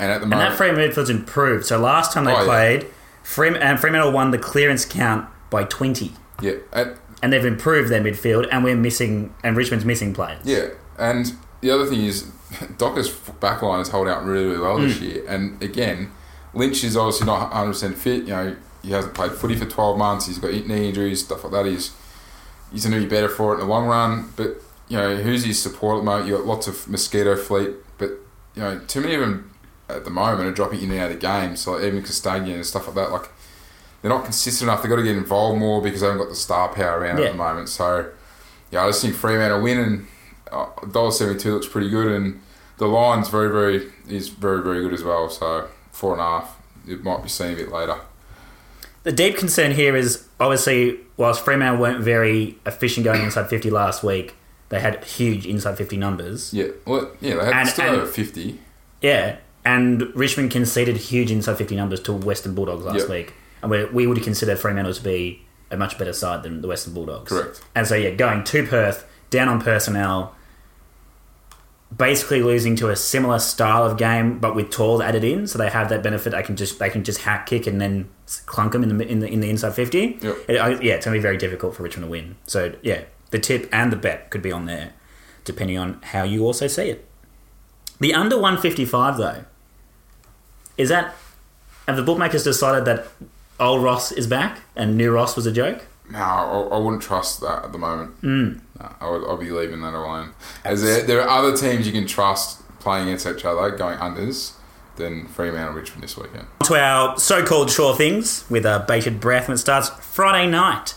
[0.00, 1.64] And at the moment, And that Fremantle midfield's improved.
[1.66, 2.44] So last time they Oh, yeah.
[2.44, 2.86] played,
[3.24, 5.26] Frem- and Fremantle won the clearance count
[5.56, 6.88] by twenty, yeah, at,
[7.22, 8.46] and they've improved their midfield.
[8.52, 10.40] And we're missing, and Richmond's missing players.
[10.44, 11.32] Yeah, and
[11.62, 12.22] the other thing is,
[12.78, 14.88] Docker's backline has held out really, really well Mm.
[14.88, 15.24] this year.
[15.26, 16.10] And again,
[16.54, 18.22] Lynch is obviously not 100% fit.
[18.24, 20.26] You know, he hasn't played footy for 12 months.
[20.26, 21.66] He's got knee injuries, stuff like that.
[21.66, 21.92] He's
[22.72, 24.32] he's going to be better for it in the long run.
[24.36, 26.28] But you know, who's his support at the moment?
[26.28, 28.10] You've got lots of mosquito fleet, but
[28.54, 29.52] you know, too many of them
[29.88, 31.60] at the moment are dropping in and out of games.
[31.62, 33.28] So like even Castagna and stuff like that, like.
[34.06, 34.82] They're not consistent enough.
[34.84, 37.24] They've got to get involved more because they haven't got the star power around Yeah.
[37.24, 37.68] at the moment.
[37.68, 38.08] So,
[38.70, 40.06] yeah, I just think Fremantle win and
[40.52, 42.40] uh, dollar seventy two looks pretty good, and
[42.78, 45.28] the line's very very is very very good as well.
[45.28, 47.96] So four and a half, it might be seen a bit later.
[49.02, 54.04] The deep concern here is obviously, whilst Fremantle weren't very efficient going inside 50 last
[54.04, 54.36] week,
[54.68, 56.54] they had huge inside 50 numbers.
[56.54, 58.60] Yeah, well, yeah, they had And- still and- over fifty.
[59.02, 59.38] Yeah.
[59.64, 63.08] And Richmond conceded huge inside 50 numbers to Western Bulldogs last Yep.
[63.08, 63.34] week.
[63.66, 66.94] And we, we would consider Fremantle to be a much better side than the Western
[66.94, 67.30] Bulldogs.
[67.30, 67.60] Correct.
[67.74, 70.34] And so, yeah, going to Perth, down on personnel,
[71.96, 75.70] basically losing to a similar style of game, but with tall added in, so they
[75.70, 76.30] have that benefit.
[76.30, 78.08] They can just they can just hack kick and then
[78.46, 80.18] clunk them in the in the, in the inside fifty.
[80.20, 80.36] Yep.
[80.48, 82.36] It- I- yeah, it's gonna be very difficult for Richmond to win.
[82.46, 84.92] So yeah, the tip and the bet could be on there,
[85.44, 87.04] depending on how you also see it.
[88.00, 89.44] The under one fifty five though,
[90.76, 91.14] is that
[91.86, 93.06] have the bookmakers decided that
[93.60, 95.86] old Ross is back and new Ross was a joke?
[96.10, 98.20] No, I, I wouldn't trust that at the moment.
[98.22, 98.60] Mm.
[98.78, 100.30] No, I would, I'll be leaving that alone.
[100.64, 104.52] As there, there are other teams you can trust playing against each other, going unders,
[104.96, 106.46] than Fremantle Richmond this weekend.
[106.64, 110.94] to our so-called sure things with a bated breath when it starts Friday night.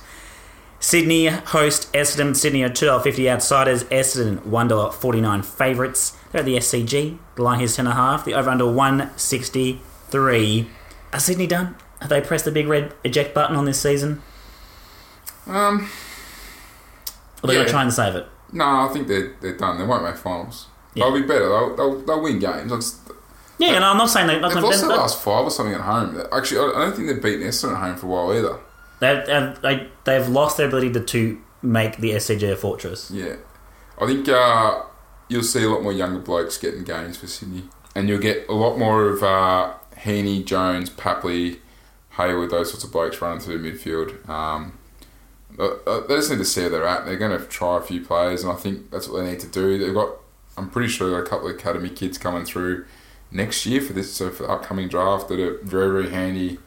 [0.81, 2.35] Sydney host Essendon.
[2.35, 3.83] Sydney are two dollar fifty outsiders.
[3.85, 6.15] Essendon one dollar forty nine favourites.
[6.31, 7.17] They're at the SCG.
[7.35, 8.23] The line here's ten and a half.
[8.23, 10.69] The over under one sixty three.
[11.11, 11.75] Are Sydney done?
[12.01, 14.21] Have they pressed the big red eject button on this season?
[15.47, 15.89] Um,
[17.43, 17.61] Or they're Yeah.
[17.63, 18.27] gonna try and save it?
[18.51, 19.77] no, I think they're, they're done.
[19.77, 20.67] They won't make finals.
[20.93, 21.05] Yeah.
[21.05, 21.47] They'll be better.
[21.49, 22.71] They'll, they'll, they'll win games.
[22.71, 23.15] Like,
[23.59, 24.87] Yeah, and I'm not saying they're not They've going lost to.
[24.87, 26.21] their last five or something at home.
[26.31, 28.59] Actually, I I don't think they've beaten Essendon at home for a while either.
[28.99, 33.09] They've, they, they've lost their ability to, to make the SCG a fortress.
[33.11, 33.35] Yeah,
[34.01, 34.81] I think uh,
[35.29, 37.63] you'll see a lot more younger blokes getting games for Sydney,
[37.95, 41.59] and you'll get a lot more of uh, Heaney, Jones, Papley,
[42.19, 44.27] Hayward, those sorts of blokes running through midfield.
[44.27, 44.77] Um,
[45.57, 47.05] uh, uh, they just need to see where they're at.
[47.05, 49.47] They're going to try a few players, and I think that's what they need to
[49.47, 49.77] do.
[49.77, 50.15] They've got
[50.57, 52.85] I'm pretty sure a couple of academy kids coming through
[53.31, 56.59] next year for this, so for the upcoming draft that are very very handy.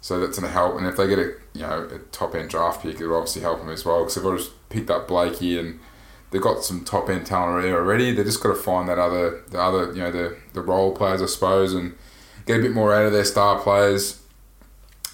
[0.00, 2.48] So that's going to help, and if they get a you know a top end
[2.48, 5.78] draft pick, it'll obviously help them as well because they've just picked up Blakey and
[6.30, 8.12] they've got some top end talent already.
[8.12, 11.20] They just got to find that other the other you know the the role players
[11.20, 11.96] I suppose and
[12.46, 14.19] get a bit more out of their star players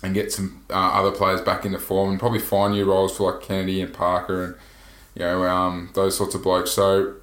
[0.07, 3.33] and get some uh, other players back into form and probably find new roles for
[3.33, 4.55] like Kennedy and Parker and
[5.15, 6.71] you know um, those sorts of blokes.
[6.71, 7.15] So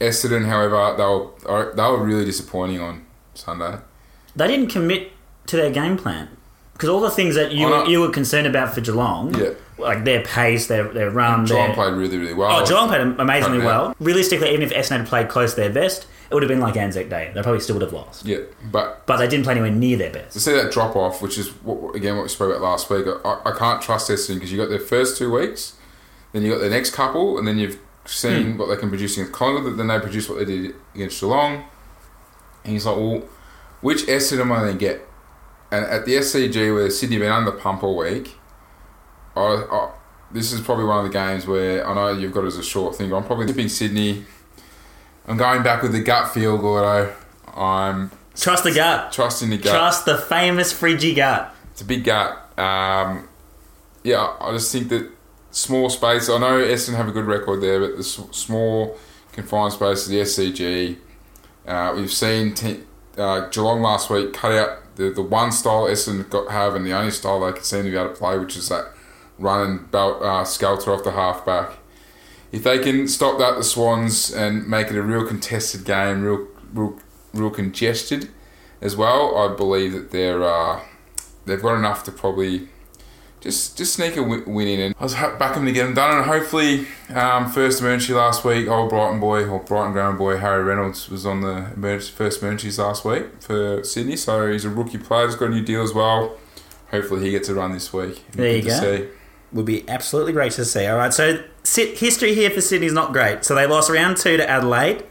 [0.00, 1.04] Essendon, however, they
[1.52, 3.04] were they were really disappointing on
[3.34, 3.78] Sunday.
[4.34, 5.12] They didn't commit
[5.46, 6.28] to their game plan
[6.72, 9.50] because all the things that you I you were concerned about for Geelong, Yeah.
[9.78, 12.60] like their pace, their their run, Geelong their, played really really well.
[12.60, 13.94] Oh, Geelong played amazingly well.
[14.00, 16.78] Realistically, even if Essendon had played close to their best, it would have been like
[16.78, 17.30] Anzac Day.
[17.34, 18.24] They probably still would have lost.
[18.24, 18.38] Yeah,
[18.70, 20.32] but But they didn't play anywhere near their best.
[20.32, 23.06] to see that drop off, which is what, again what we spoke about last week,
[23.22, 25.76] I, I can't trust Essendon because you got their first two weeks,
[26.32, 28.58] then you got their next couple, and then you've seen hmm.
[28.58, 29.76] what they can produce against Collingwood.
[29.76, 31.64] Then they produce what they did against Geelong,
[32.64, 33.22] and he's like, well,
[33.82, 35.06] which Essendon am I going to get?
[35.70, 38.36] And at the SCG where Sydney been under the pump all week,
[39.36, 39.92] I, I,
[40.30, 42.62] this is probably one of the games where I know you've got it as a
[42.62, 43.12] short thing.
[43.12, 44.24] I'm probably tipping Sydney.
[45.26, 47.14] I'm going back with the gut feel, Gordo.
[47.54, 49.12] I'm Trust the gut.
[49.12, 49.72] trusting the gut.
[49.72, 51.54] Trust the famous Friggy gut.
[51.70, 52.30] It's a big gut.
[52.58, 53.28] Um,
[54.02, 55.10] yeah, I just think that
[55.50, 56.28] small space.
[56.28, 58.98] I know Essendon have a good record there, but the small
[59.32, 60.96] confined space of the SCG.
[61.66, 62.80] Uh, we've seen te-
[63.16, 66.92] uh, Geelong last week cut out the, the one style Essendon got have and the
[66.92, 68.86] only style they can seem to be able to play, which is that
[69.38, 71.78] run and belt uh, skelter off the halfback.
[72.52, 76.46] If they can stop that, the Swans, and make it a real contested game, real,
[76.72, 76.98] real,
[77.32, 78.28] real congested
[78.82, 80.82] as well, I believe that they're uh,
[81.46, 82.68] they've got enough to probably
[83.40, 84.80] just just sneak a win, in.
[84.80, 88.68] And I was backing to get them done, and hopefully, um, first emergency last week,
[88.68, 92.78] old Brighton boy or Brighton ground boy Harry Reynolds was on the emergency, first emergencies
[92.78, 95.26] last week for Sydney, so he's a rookie player.
[95.26, 96.36] He's got a new deal as well.
[96.90, 98.22] Hopefully, he gets a run this week.
[98.32, 98.80] There you Good go.
[98.80, 99.08] see.
[99.52, 100.86] Would be absolutely great to see.
[100.86, 103.44] All right, so history here for Sydney's not great.
[103.44, 105.04] So they lost round two to Adelaide,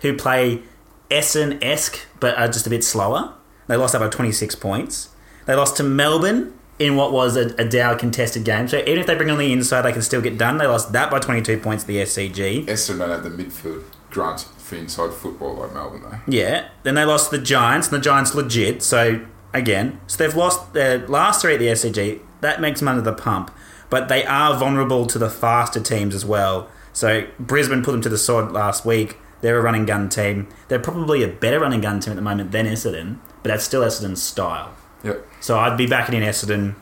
[0.00, 0.62] who play
[1.10, 3.34] Essen esque but are just a bit slower.
[3.66, 5.10] They lost that by 26 points.
[5.46, 8.68] They lost to Melbourne in what was a, a Dow contested game.
[8.68, 10.58] So even if they bring on the inside, they can still get done.
[10.58, 12.66] They lost that by 22 points to the SCG.
[12.66, 16.18] Essendon don't have the midfield grunt for inside football like Melbourne though.
[16.26, 16.68] Yeah.
[16.82, 18.82] Then they lost to the Giants, and the Giants legit.
[18.82, 22.20] So again, so they've lost their last three at the SCG.
[22.40, 23.50] That makes them under the pump.
[23.94, 26.68] But they are vulnerable to the faster teams as well.
[26.92, 29.18] So Brisbane put them to the sword last week.
[29.40, 30.48] They're a running gun team.
[30.66, 33.82] They're probably a better running gun team at the moment than Essendon, but that's still
[33.82, 34.74] Essendon's style.
[35.04, 35.24] Yep.
[35.38, 36.74] So I'd be backing in Essendon.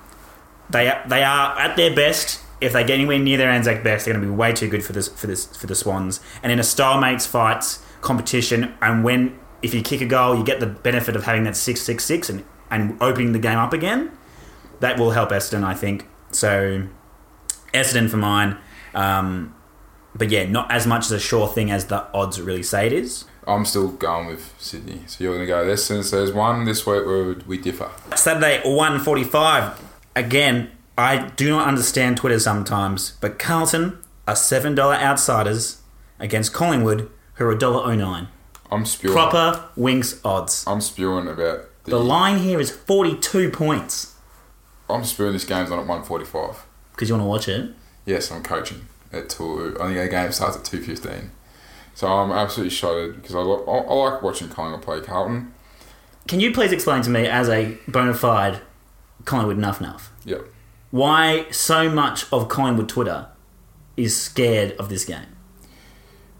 [0.71, 2.41] They they are at their best.
[2.63, 4.83] If they get anywhere near their Anzac best, they're going to be way too good
[4.83, 6.19] for this for this for the Swans.
[6.43, 10.45] And in a style mates fights competition, and when if you kick a goal, you
[10.45, 13.75] get the benefit of having that six six six and and opening the game up
[13.75, 14.13] again.
[14.81, 16.07] That will help Essendon, I think.
[16.31, 16.89] So
[17.73, 18.57] Essendon for mine.
[18.95, 19.55] Um,
[20.15, 22.93] but yeah, not as much as a sure thing as the odds really say it
[22.93, 23.25] is.
[23.47, 25.01] I'm still going with Sydney.
[25.07, 27.91] So you're going to go this, and so there's one this week where we differ.
[28.15, 29.79] Saturday, 1.45.
[30.15, 33.99] Again, I do not understand Twitter sometimes, but Carlton
[34.29, 35.81] are $7 outsiders
[36.21, 38.29] against Collingwood, who are $1.09.
[38.71, 39.15] I'm spewing.
[39.15, 40.65] Proper Winx odds.
[40.67, 41.91] I'm spewing about the.
[41.91, 44.13] The line here is 42 points
[44.93, 46.67] I'm spewing this game's on at 145.
[46.93, 47.75] Because you want to watch it.
[48.07, 48.83] Yes, I'm coaching
[49.13, 49.77] at two.
[49.81, 51.29] I think the game starts at 2:15.
[51.95, 55.53] So I'm absolutely shotted because I, lo- I, I like watching Collingwood play Carlton.
[56.27, 58.61] Can you please explain to me, as a bona fide
[59.25, 60.43] Collingwood nuff nuff, Yep.
[60.91, 63.27] why so much of Collingwood Twitter
[63.97, 65.27] is scared of this game?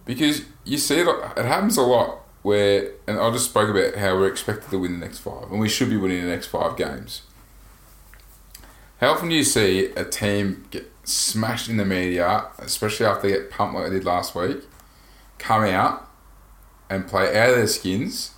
[0.05, 4.17] Because you see it, it happens a lot where, and I just spoke about how
[4.17, 6.77] we're expected to win the next five, and we should be winning the next five
[6.77, 7.23] games.
[9.03, 13.35] How often do you see a team get smashed in the media, especially after they
[13.35, 14.59] get pumped like they did last week,
[15.39, 16.09] come out
[16.89, 18.35] and play out of their skins,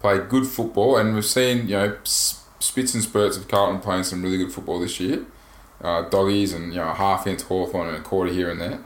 [0.00, 4.24] play good football, and we've seen you know spits and spurts of Carlton playing some
[4.24, 5.24] really good football this year,
[5.80, 8.80] uh, doggies and you know half inch Hawthorn and a quarter here and there.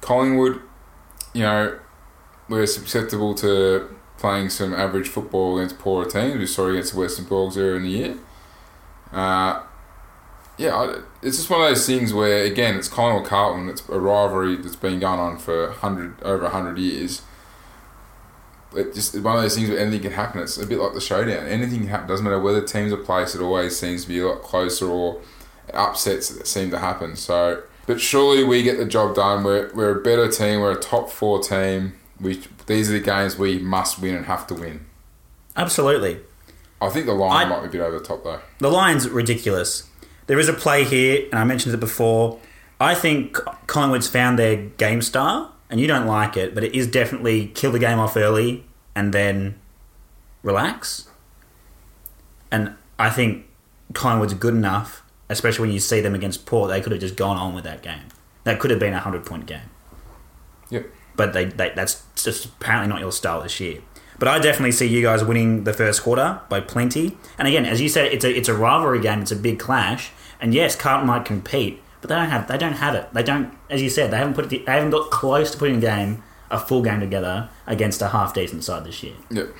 [0.00, 0.60] Collingwood,
[1.34, 1.76] you know,
[2.48, 6.38] we're susceptible to playing some average football against poorer teams.
[6.38, 8.18] We saw against the Western Bulldogs earlier in the year.
[9.10, 9.62] Uh,
[10.58, 13.68] yeah, I- it's just one of those things where, again, it's Collingwood Carlton.
[13.68, 17.22] It's a rivalry that's been going on for hundred over hundred years.
[18.76, 20.42] It just it's one of those things where anything can happen.
[20.42, 21.46] It's a bit like the showdown.
[21.46, 22.06] Anything can happen.
[22.08, 23.34] Doesn't matter whether teams are placed.
[23.34, 25.20] It always seems to be a lot closer or
[25.72, 27.16] upsets that seem to happen.
[27.16, 29.42] So, but surely we get the job done.
[29.42, 30.60] We're, we're a better team.
[30.60, 31.94] We're a top four team.
[32.20, 34.84] we these are the games we must win and have to win.
[35.56, 36.20] Absolutely.
[36.80, 38.40] I think the line I- might be a bit over the top though.
[38.58, 39.87] The line's ridiculous.
[40.28, 42.38] There is a play here, and I mentioned it before.
[42.78, 46.86] I think Collingwood's found their game style, and you don't like it, but it is
[46.86, 48.64] definitely kill the game off early
[48.94, 49.58] and then
[50.42, 51.08] relax.
[52.52, 53.46] And I think
[53.94, 57.36] Collingwood's good enough, especially when you see them against Port, they could have just gone
[57.36, 58.04] on with that game.
[58.44, 59.70] That could have been a 100 point game.
[60.70, 60.86] Yep.
[61.16, 63.80] But they, they that's just apparently not your style this year.
[64.18, 67.16] But I definitely see you guys winning the first quarter by plenty.
[67.38, 69.22] And again, as you said, it's a it's a rivalry game.
[69.22, 70.10] It's a big clash.
[70.40, 73.12] And yes, Carlton might compete, but they don't have they don't have it.
[73.12, 75.76] They don't, as you said, they haven't put it, they haven't got close to putting
[75.76, 79.14] a game a full game together against a half decent side this year.
[79.30, 79.54] Yep.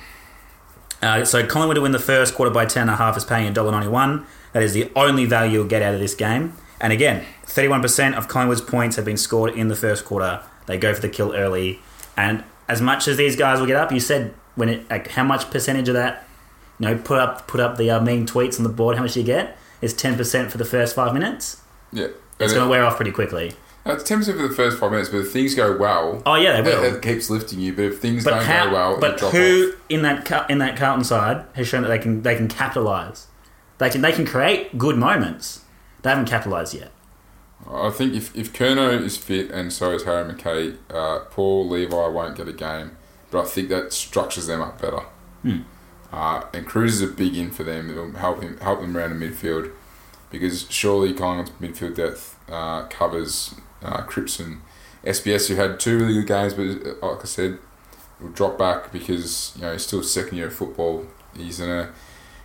[1.01, 3.53] Uh, so Collingwood to win the first quarter by ten and a half is paying
[3.53, 4.25] $1.91.
[4.53, 6.53] That is the only value you'll get out of this game.
[6.81, 10.41] And again, 31% of Collingwood's points have been scored in the first quarter.
[10.65, 11.79] They go for the kill early.
[12.17, 15.23] And as much as these guys will get up, you said when it like how
[15.23, 16.27] much percentage of that,
[16.79, 19.17] you know, put up put up the uh, mean tweets on the board, how much
[19.17, 21.61] you get is 10% for the first five minutes.
[21.93, 22.13] Yep.
[22.39, 23.53] It's going to wear off pretty quickly.
[23.85, 26.61] That's ten percent for the first five minutes, but if things go well, Oh yeah,
[26.61, 26.95] they it, will.
[26.95, 27.73] it keeps lifting you.
[27.73, 28.65] But if things But don't how?
[28.67, 29.75] go well, but drop who off.
[29.89, 33.27] in that in that Carlton side has shown that they can they can capitalize?
[33.77, 35.63] They can they can create good moments.
[36.01, 36.91] They haven't capitalized yet.
[37.69, 42.07] I think if, if Kerno is fit and so is Harry McKay, uh, Paul Levi
[42.07, 42.91] won't get a game,
[43.31, 45.01] but I think that structures them up better.
[45.41, 45.59] Hmm.
[46.11, 47.89] Uh, and Cruz is a big in for them.
[47.89, 49.71] It'll help him help them around the midfield
[50.31, 54.61] because surely Collingwood's midfield depth uh, covers uh, Cripps and
[55.03, 57.59] SBS, who had two really good games, but uh, like I said,
[58.19, 61.05] will drop back because you know he's still second year of football.
[61.35, 61.91] He's in a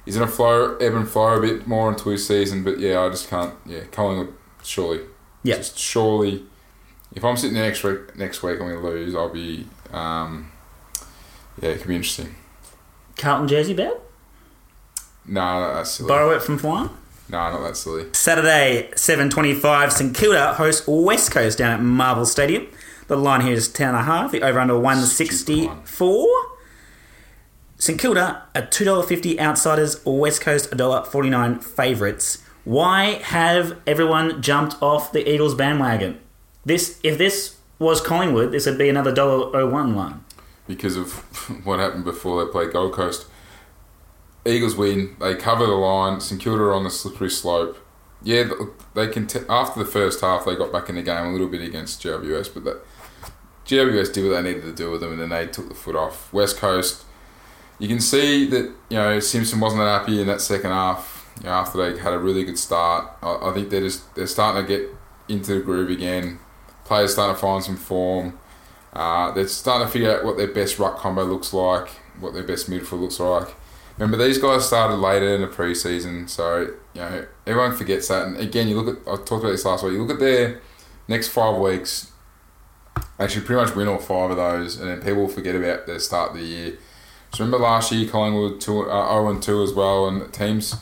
[0.05, 2.63] he's in a flow, ebb and flow a bit more into his season.
[2.65, 3.55] But yeah, I just can't.
[3.67, 5.01] Yeah, Collingwood surely.
[5.43, 5.57] Yeah.
[5.57, 6.45] Just surely,
[7.15, 9.15] if I'm sitting there next week, next week going to lose.
[9.15, 9.67] I'll be.
[9.93, 10.51] Um,
[11.61, 12.35] yeah, it could be interesting.
[13.17, 14.01] Carlton jersey bet.
[15.27, 16.09] No, that's silly.
[16.09, 16.91] Borrow it from Fwan.
[17.29, 18.07] no, not that silly.
[18.13, 19.93] Saturday, seven twenty-five.
[19.93, 22.67] St Kilda hosts West Coast down at Marvel Stadium.
[23.07, 24.33] The line here is ten and a half.
[24.33, 26.29] The over under one sixty-four.
[27.77, 30.05] St Kilda are two dollar fifty outsiders.
[30.05, 32.43] West Coast a dollar forty-nine favourites.
[32.65, 36.19] Why have everyone jumped off the Eagles bandwagon?
[36.65, 40.25] This, if this was Collingwood, this would be another dollar oh one line.
[40.67, 41.13] Because of
[41.65, 43.27] what happened before they played Gold Coast.
[44.47, 45.17] Eagles win.
[45.21, 46.21] They cover the line.
[46.21, 47.79] St Kilda on the slippery slope.
[48.23, 48.51] Yeah,
[48.95, 49.27] they can.
[49.27, 52.03] T- after the first half, they got back in the game a little bit against
[52.03, 52.85] GWS, but that
[53.67, 55.97] GWS did what they needed to do with them, and then they took the foot
[55.97, 56.33] off.
[56.33, 57.05] West Coast,
[57.79, 61.33] you can see that you know Simpson wasn't that happy in that second half.
[61.39, 64.27] You know, after they had a really good start, I, I think they're just they're
[64.27, 64.89] starting to get
[65.29, 66.39] into the groove again.
[66.85, 68.39] Players starting to find some form.
[68.95, 71.89] Uh, they're starting to figure out what their best ruck combo looks like,
[72.21, 73.49] what their best midfield looks like.
[73.99, 76.61] Remember, these guys started later in the preseason, so
[76.95, 78.27] you know everyone forgets that.
[78.27, 79.95] And again, you look at I talked about this last week.
[79.95, 80.61] You look at their
[81.09, 82.11] next five weeks.
[83.19, 86.31] Actually, pretty much win all five of those, and then people forget about their start
[86.31, 86.79] of the year.
[87.33, 90.77] So remember last year, Collingwood two, uh, 0 and two as well, and teams.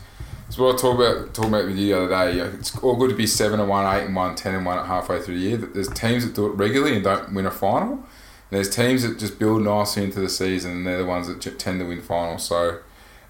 [0.52, 2.40] That's what I talked about talking about with you the other day.
[2.58, 4.84] It's all good to be seven and one, eight and one, 10 and one at
[4.84, 5.56] halfway through the year.
[5.56, 7.92] There's teams that do it regularly and don't win a final.
[7.92, 8.02] And
[8.50, 11.80] there's teams that just build nicely into the season, and they're the ones that tend
[11.80, 12.44] to win finals.
[12.44, 12.80] So,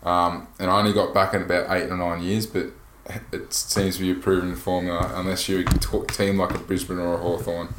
[0.03, 2.73] um, and I only got back in about eight or nine years, but
[3.33, 7.15] it seems to be a proven formula unless you're a team like a Brisbane or
[7.15, 7.73] a Hawthorn.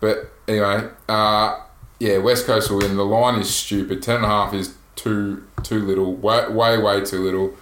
[0.00, 1.60] But anyway, uh,
[1.98, 2.96] yeah, West Coast will win.
[2.96, 4.02] The line is stupid.
[4.02, 6.14] Ten and a half is too too little.
[6.14, 7.54] Way way way too little.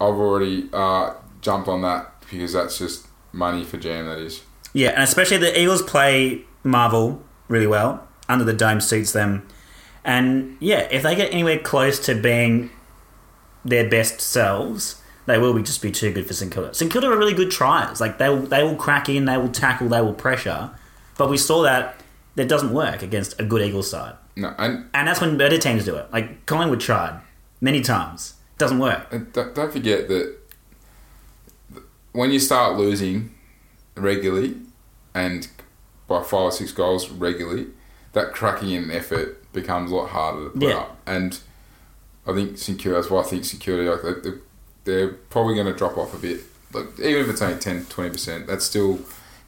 [0.00, 4.06] I've already uh, jumped on that because that's just money for jam.
[4.06, 4.42] That is.
[4.72, 8.06] Yeah, and especially the Eagles play Marvel really well.
[8.28, 9.46] Under the dome suits them.
[10.04, 12.70] And yeah, if they get anywhere close to being
[13.64, 16.72] their best selves, they will be just be too good for St Kilda.
[16.72, 18.00] St Kilda are really good tries.
[18.00, 20.70] Like they will, they will crack in, they will tackle, they will pressure.
[21.18, 21.96] But we saw that
[22.36, 24.14] that doesn't work against a good Eagles side.
[24.36, 26.10] No, and, And that's when better teams do it.
[26.12, 27.20] Like Collingwood tried
[27.60, 28.34] many times.
[28.60, 29.06] Doesn't work.
[29.10, 30.36] and don't don't forget that
[32.12, 33.34] when you start losing
[33.96, 34.56] regularly
[35.14, 35.48] and
[36.08, 37.66] by five or six goals regularly,
[38.12, 40.78] that cracking in effort becomes a lot harder to put Yeah.
[40.78, 40.96] up.
[41.06, 41.38] And
[42.26, 43.00] I think security.
[43.00, 43.88] That's why I think security.
[43.88, 44.36] Like they, they-
[44.84, 46.40] they're probably going to drop off a bit.
[46.72, 48.92] Like even if it's only 10 20 percent, that's still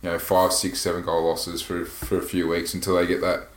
[0.02, 3.20] you know five, six, seven goal losses for for a few weeks until they get
[3.22, 3.48] that.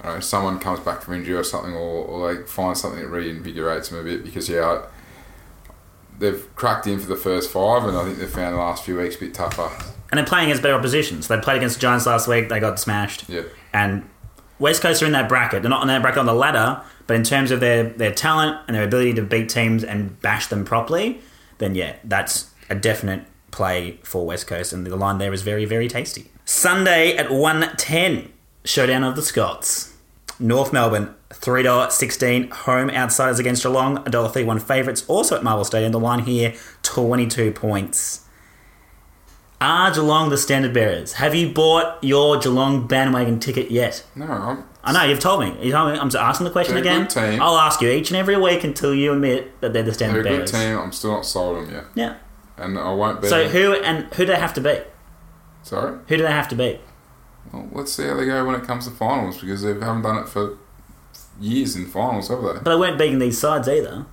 [0.00, 3.00] I don't know, someone comes back from injury or something, or, or they find something
[3.00, 4.24] that reinvigorates them a bit.
[4.24, 4.84] Because yeah, I-
[6.18, 8.98] they've cracked in for the first five, and I think they've found the last few
[8.98, 9.70] weeks a bit tougher.
[10.10, 11.28] And they're playing against better oppositions.
[11.28, 12.48] They played against the Giants last week.
[12.48, 13.28] They got smashed.
[13.28, 13.42] Yeah,
[13.72, 14.08] And
[14.58, 15.62] West Coast are in that bracket.
[15.62, 18.58] They're not in that bracket on the ladder, but in terms of their, their talent
[18.66, 21.20] and their ability to beat teams and bash them properly,
[21.58, 25.64] then yeah, that's a definite play for West Coast, and the line there is very,
[25.64, 26.30] very tasty.
[26.44, 28.32] Sunday at 110,
[28.64, 29.95] Showdown of the Scots.
[30.38, 32.50] North Melbourne, $3.16.
[32.52, 35.04] Home outsiders against Geelong, $1.31 favourites.
[35.08, 38.22] Also at Marvel Stadium, the line here, 22 points.
[39.60, 41.14] Are Geelong the standard bearers?
[41.14, 44.04] Have you bought your Geelong bandwagon ticket yet?
[44.14, 45.56] No, I'm, I know you've told me.
[45.64, 45.98] You told me.
[45.98, 47.00] I'm just asking the question They're a again.
[47.06, 47.40] good team.
[47.42, 50.26] I'll ask you each and every week until you admit that they're the they're standard
[50.26, 50.52] a good bearers.
[50.52, 50.78] team.
[50.78, 52.16] I'm still not sold on yet, Yeah.
[52.58, 53.28] and I won't be.
[53.28, 54.82] So who and who do they have to beat?
[55.62, 55.98] Sorry.
[56.06, 56.80] Who do they have to beat?
[57.52, 60.18] Well, let's see how they go when it comes to finals because they haven't done
[60.18, 60.58] it for
[61.40, 62.54] years in finals, have they?
[62.54, 64.06] But they weren't beating these sides either.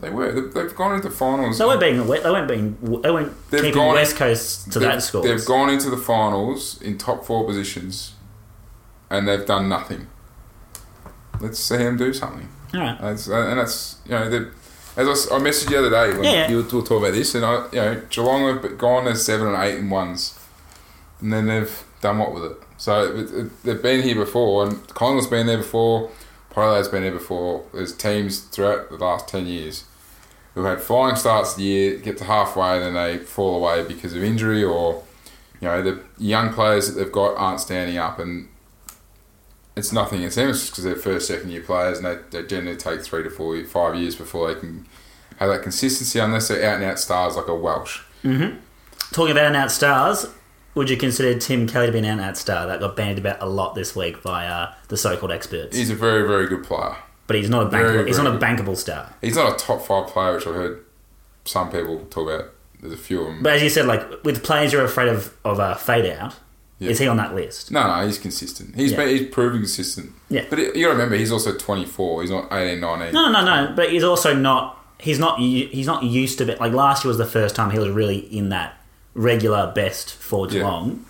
[0.00, 0.30] They were.
[0.32, 1.58] They- They've gone into finals.
[1.58, 2.06] They weren't beating.
[2.06, 2.78] We- They weren't beating.
[3.02, 5.22] They weren't They've keeping gone- West Coast to that score.
[5.22, 8.12] They've gone into the finals in top four positions,
[9.10, 10.06] and they've done nothing.
[11.40, 12.48] Let's see them do something.
[12.74, 13.00] All right.
[13.00, 14.46] That's, uh, and that's you know,
[14.96, 16.48] as I I, messaged the other day when Yeah, yeah.
[16.50, 19.56] you were talking about this, and I, you know, Geelong have gone as seven and
[19.62, 20.38] eight and ones,
[21.20, 22.56] and then they've done what with it.
[22.76, 23.22] So
[23.64, 26.10] they've been here before, and Collingwood's been there before,
[26.50, 27.64] Polar's been there before.
[27.72, 29.84] There's teams throughout the last ten years
[30.54, 34.14] who had flying starts the year, get to halfway, and then they fall away because
[34.14, 35.04] of injury or
[35.60, 38.48] you know the young players that they've got aren't standing up, and
[39.76, 40.50] it's nothing against them.
[40.50, 43.30] It's just because they're first, second year players, and they, they generally take three to
[43.30, 44.86] four, five years before they can
[45.38, 48.00] have that consistency, unless they're out and out stars like a Walsh.
[48.24, 48.58] Mm-hmm.
[49.12, 50.26] Talking about an out stars,
[50.78, 52.66] would you consider Tim Kelly to be an out star?
[52.66, 55.76] That got bandied about a lot this week by uh, the so-called experts.
[55.76, 56.96] He's a very, very good player.
[57.26, 58.06] but he's not a very, bankable.
[58.06, 59.12] he's very not a bankable star.
[59.20, 60.84] He's not a top five player, which I've heard
[61.44, 62.50] some people talk about.
[62.80, 63.42] There's a few of them.
[63.42, 66.36] But as you said, like with players you're afraid of of a fade out,
[66.78, 66.90] Yeah.
[66.90, 67.72] is he on that list?
[67.72, 68.76] no, no, he's consistent.
[68.76, 68.98] He's Yeah.
[68.98, 70.12] been, he's proven consistent.
[70.30, 70.44] Yeah.
[70.48, 72.22] But you got to remember, he's also 24.
[72.22, 73.12] He's not 18, 19.
[73.12, 73.72] No, no, no.
[73.74, 74.76] But he's also not.
[75.00, 75.38] He's not.
[75.40, 76.60] He's not used to it.
[76.60, 78.77] Like last year was the first time he was really in that
[79.14, 81.04] regular best for Geelong,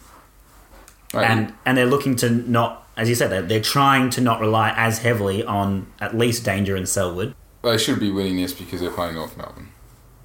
[1.14, 4.40] Mate, and and they're looking to not, as you said, they're, they're trying to not
[4.40, 7.34] rely as heavily on at least Danger and Selwood.
[7.62, 9.68] they should be winning this because they're playing North Melbourne.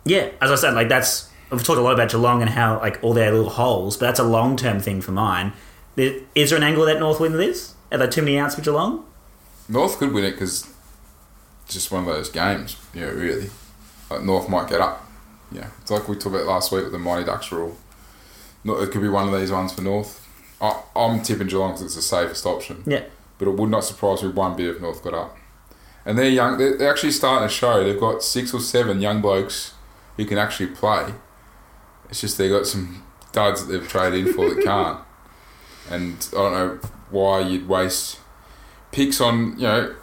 [0.05, 2.99] Yeah, as I said, like that's we've talked a lot about Geelong and how like
[3.03, 5.53] all their little holes, but that's a long term thing for mine.
[5.95, 7.75] Is there an angle that North win this?
[7.91, 9.05] Are there too many outs for Geelong?
[9.69, 10.67] North could win it because
[11.65, 13.49] it's just one of those games, you know, really.
[14.09, 15.02] Like North might get up.
[15.53, 17.77] Yeah, it's like we talked about last week with the Mighty Ducks rule.
[18.63, 20.27] No, it could be one of these ones for North.
[20.61, 22.83] I, I'm tipping Geelong because it's the safest option.
[22.85, 23.03] Yeah,
[23.37, 25.37] but it would not surprise me one bit if North got up.
[26.05, 26.57] And they're young.
[26.57, 27.83] They're, they're actually starting to show.
[27.83, 29.73] They've got six or seven young blokes
[30.17, 31.13] who can actually play.
[32.09, 34.99] It's just they've got some duds that they've traded in for that can't.
[35.89, 36.79] And I don't know
[37.09, 38.19] why you'd waste
[38.91, 39.95] picks on you know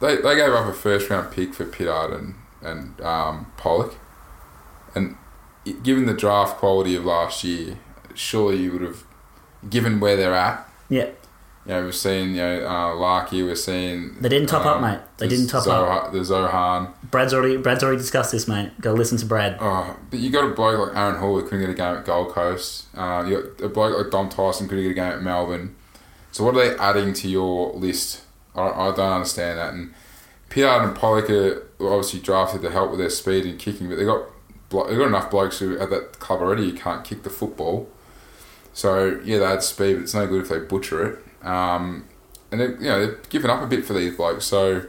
[0.00, 3.94] they, they gave up a first round pick for Pittard and and um, Polec,
[4.96, 5.16] and
[5.82, 7.78] given the draft quality of last year,
[8.14, 9.04] surely you would have
[9.68, 11.06] given where they're at yeah.
[11.06, 11.14] you
[11.66, 14.16] know, we've seen, you know, uh, Larkey, we're seeing.
[14.20, 15.00] They didn't top up, um, mate.
[15.18, 16.12] They didn't top up.
[16.12, 16.92] The Zohan.
[17.10, 18.72] Brad's already Brad's already discussed this, mate.
[18.80, 19.56] Go listen to Brad.
[19.60, 22.04] Oh, but you got a bloke like Aaron Hall who couldn't get a game at
[22.04, 22.86] Gold Coast.
[22.96, 25.74] Uh, you got a bloke like Dom Tyson couldn't get a game at Melbourne.
[26.32, 28.22] So what are they adding to your list?
[28.54, 29.74] I, I don't understand that.
[29.74, 29.94] And
[30.50, 34.04] Pittard and Polec are obviously drafted to help with their speed and kicking, but they
[34.04, 34.26] got
[34.68, 37.88] blo- they got enough blokes who at that club already who can't kick the football.
[38.72, 41.46] So yeah, they had speed, but it's no good if they butcher it.
[41.46, 42.06] Um,
[42.50, 44.44] and they, you know they've given up a bit for these blokes.
[44.44, 44.84] So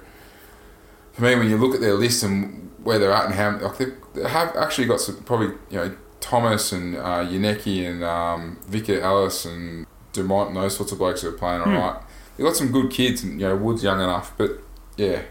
[1.14, 3.78] for me, when you look at their list and where they're at and how like
[4.14, 9.00] they, have actually got some probably you know Thomas and uh, Yanecki and um, Vicar
[9.00, 12.02] Ellis and Dumont and those sorts of blokes who are playing all right.
[12.36, 14.52] They've got some good kids and you know Wood's young enough, but
[14.96, 15.24] yeah,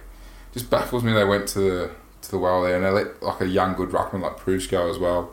[0.53, 1.91] just baffles me they went to the
[2.27, 4.91] to the well there and they let like a young good ruckman like Preuss go
[4.91, 5.33] as well.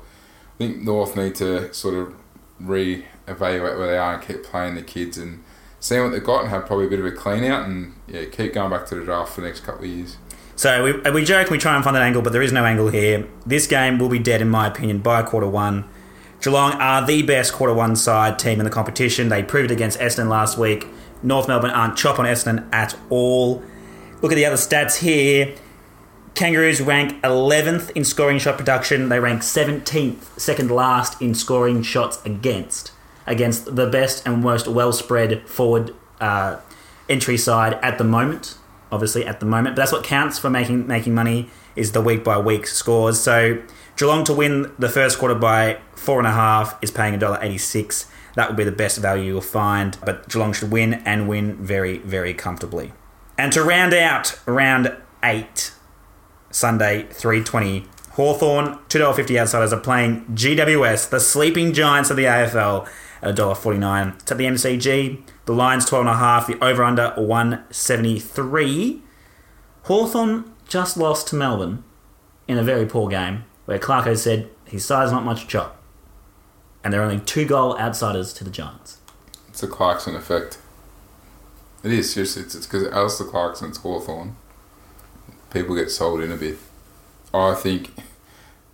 [0.56, 2.14] I think North need to sort of
[2.60, 5.44] re-evaluate where they are and keep playing the kids and
[5.80, 8.26] seeing what they've got and have probably a bit of a clean out and yeah
[8.26, 10.18] keep going back to the draft for the next couple of years.
[10.56, 12.90] So we, we joke, we try and find an angle, but there is no angle
[12.90, 13.28] here.
[13.46, 15.90] This game will be dead, in my opinion, by quarter one.
[16.42, 19.30] Geelong are the best quarter one side team in the competition.
[19.30, 20.88] They proved it against Essendon last week.
[21.24, 23.64] North Melbourne aren't chop on Essendon at all.
[24.22, 25.56] Look at the other stats here.
[26.36, 29.10] Kangaroos rank 11th in scoring shot production.
[29.10, 32.92] They rank 17th, second last in scoring shots against,
[33.28, 36.60] against the best and most well spread forward uh,
[37.08, 38.58] entry side at the moment.
[38.92, 42.24] Obviously, at the moment, but that's what counts for making making money is the week
[42.24, 43.20] by week scores.
[43.20, 43.60] So
[43.98, 48.06] Geelong to win the first quarter by four and a half is paying $1.86.
[48.36, 49.98] That would be the best value you'll find.
[50.04, 52.94] But Geelong should win and win very, very comfortably.
[53.38, 55.72] And to round out round eight,
[56.54, 62.88] Sunday, 320, Hawthorn, $2.50 outsiders are playing GWS, the sleeping giants of the AFL,
[63.24, 64.22] at $1.49.
[64.26, 69.02] To the MCG, the Lions 12.5, the over under 173.
[69.84, 71.84] Hawthorn just lost to Melbourne
[72.48, 75.82] in a very poor game where Clarko said his side's not much chop.
[76.84, 78.98] And they're only two goal outsiders to the Giants.
[79.48, 80.60] It's the Clarkson effect.
[81.84, 82.44] It is, seriously.
[82.44, 84.36] It's because Alastair Clarkson's Hawthorn.
[85.54, 86.58] People get sold in a bit.
[87.34, 87.92] I think.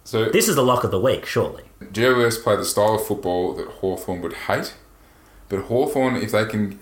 [0.03, 1.63] So, This is the lock of the week, surely.
[1.81, 4.73] GWS play the style of football that Hawthorn would hate.
[5.49, 6.79] But Hawthorn, if they can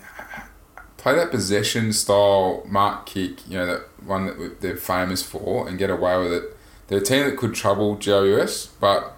[0.96, 5.78] play that possession style mark kick, you know, that one that they're famous for, and
[5.78, 6.56] get away with it,
[6.88, 9.14] they're a team that could trouble GWS, but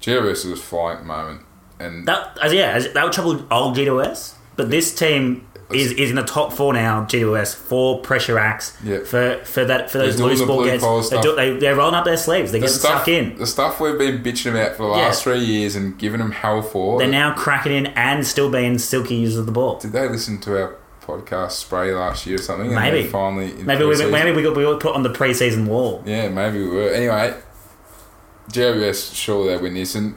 [0.00, 1.40] GWS is flying at the moment.
[1.80, 4.34] And That, as yeah, as, that would trouble old GWS.
[4.56, 7.04] But this team is, is in the top four now.
[7.04, 9.00] GWS for pressure acts Yeah.
[9.04, 10.82] for for that for those loose ball gets.
[11.10, 12.52] They do, they, they're rolling up their sleeves.
[12.52, 13.36] They're the getting stuff, stuck in.
[13.38, 15.32] the stuff we've been bitching about for the last Yeah.
[15.34, 16.98] three years and giving them hell for.
[16.98, 19.78] They're now cracking in and still being silky users of the ball.
[19.78, 22.74] Did they listen to our podcast spray last year or something?
[22.74, 23.06] Maybe.
[23.08, 26.02] finally Maybe we maybe we got we got put on the preseason wall.
[26.06, 26.88] Yeah, maybe we were.
[26.90, 27.34] Anyway,
[28.52, 29.94] GWS, surely they win this.
[29.94, 30.14] And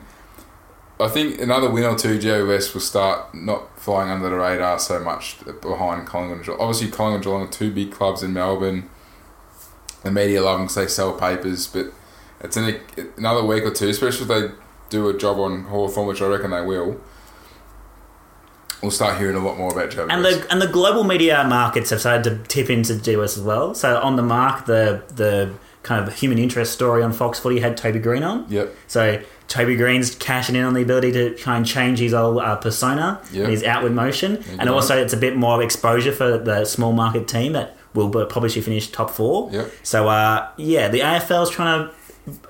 [1.02, 5.00] I think another win or two, GWS will start not flying under the radar so
[5.00, 6.60] much behind Collingwood and Geelong.
[6.60, 8.90] Obviously, Collingwood and Geelong are two big clubs in Melbourne.
[10.04, 11.88] The media love them because they sell papers, but
[12.40, 14.56] it's in a, another week or two, especially if they
[14.90, 17.00] do a job on Hawthorn, which I reckon they will.
[18.82, 20.08] We'll start hearing a lot more about GWS.
[20.10, 23.76] And the and the global media markets have started to tip into GWS as well.
[23.76, 25.54] So on the mark, the the
[25.84, 28.46] kind of human interest story on Fox Footy had Toby Greene on.
[28.50, 28.76] Yep.
[28.88, 32.56] So Toby Greene's cashing in on the ability to try and change his old uh,
[32.58, 33.44] persona Yep.
[33.44, 37.28] and his outward motion, and also it's a bit more exposure for the small market
[37.28, 39.50] team that will probably finish top four.
[39.52, 39.72] Yep.
[39.84, 41.94] So uh, yeah, the AFL's trying to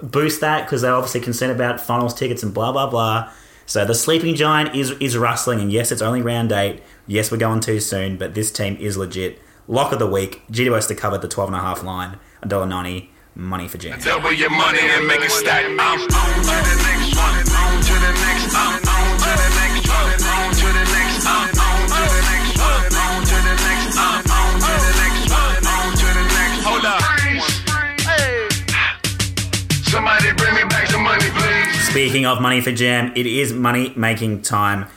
[0.06, 3.32] boost that because they're obviously concerned about finals tickets and blah blah blah.
[3.66, 6.84] So the sleeping giant is is rustling, and yes, it's only round eight.
[7.08, 9.40] Yes, we're going too soon, but this team is legit.
[9.68, 13.68] Lock of the week, GWS to cover the twelve and a half line, $1.90, money
[13.68, 14.00] for Jam.
[14.00, 15.66] Double your money and make it stack.
[15.66, 17.38] I'm on to the next one.
[17.52, 18.56] On to the next.
[18.56, 20.12] I'm on to the next one.
[20.32, 21.26] On to the next.
[21.26, 22.92] I'm on to the next one.
[22.92, 23.98] On to the next.
[23.98, 25.64] I'm on to the next one.
[25.66, 26.60] On to the next.
[26.66, 27.02] Hold up.
[29.92, 31.90] Somebody bring me back some money, please.
[31.90, 34.88] Speaking of money for Jam, it is money making time.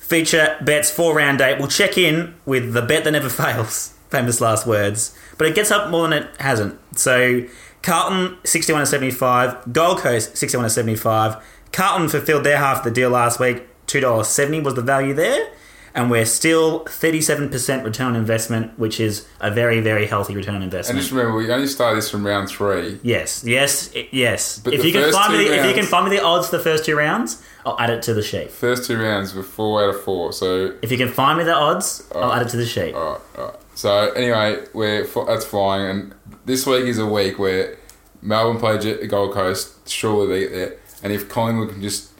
[0.00, 1.58] Feature bets for round eight.
[1.58, 3.94] We'll check in with the bet that never fails.
[4.08, 5.16] Famous last words.
[5.38, 6.78] But it gets up more than it hasn't.
[6.98, 7.42] So
[7.82, 11.36] Carlton 61 to 75, Gold Coast 61 to 75.
[11.72, 13.66] Carlton fulfilled their half of the deal last week.
[13.86, 15.48] $2.70 was the value there.
[15.92, 20.62] And we're still 37% return on investment, which is a very, very healthy return on
[20.62, 20.98] investment.
[20.98, 23.00] and just remember, we only started this from round three.
[23.02, 24.60] Yes, yes, yes.
[24.60, 26.58] But if you can find me, the, if you can find me the odds for
[26.58, 28.52] the first two rounds, I'll add it to the sheet.
[28.52, 30.32] First two rounds were four out of four.
[30.32, 32.94] So If you can find me the odds, I'll add it to the sheet.
[32.94, 33.56] All right, all right.
[33.74, 36.14] So anyway, we're that's flying, and
[36.50, 37.76] this week is a week where
[38.22, 39.88] Melbourne play Jet- Gold Coast.
[39.88, 42.10] Surely they get there, and if Collingwood can just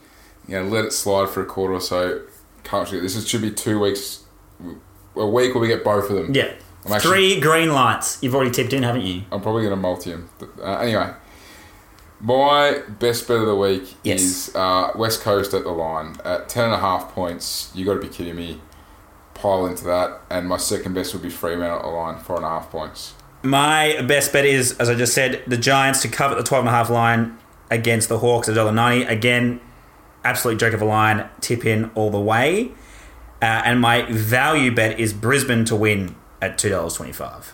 [0.47, 2.23] you know let it slide for a quarter or so,
[2.65, 4.25] can't forget this is, should be two weeks,
[5.17, 6.33] a week where we get both of them.
[6.35, 6.53] Yeah,
[6.87, 8.19] I'm actually- three green lights.
[8.23, 9.23] You've already tipped in, haven't you?
[9.33, 10.31] I'm probably going to multi them.
[10.63, 11.13] Uh, anyway,
[12.21, 14.21] my best bet of the week Yes.
[14.23, 17.73] is uh, West Coast at the line at ten and a half points.
[17.75, 18.61] You got to be kidding me.
[19.35, 22.45] Pile into that, and my second best would be Fremantle at the line, four and
[22.45, 23.15] a half points.
[23.43, 27.39] My best bet is, as I just said, the Giants to cover the 12.5 line
[27.71, 29.09] against the Hawks at $1.90.
[29.09, 29.61] Again,
[30.25, 31.29] absolute joke of a line.
[31.41, 32.73] Tip in all the way.
[33.41, 37.53] Uh, and my value bet is Brisbane to win at $2.25.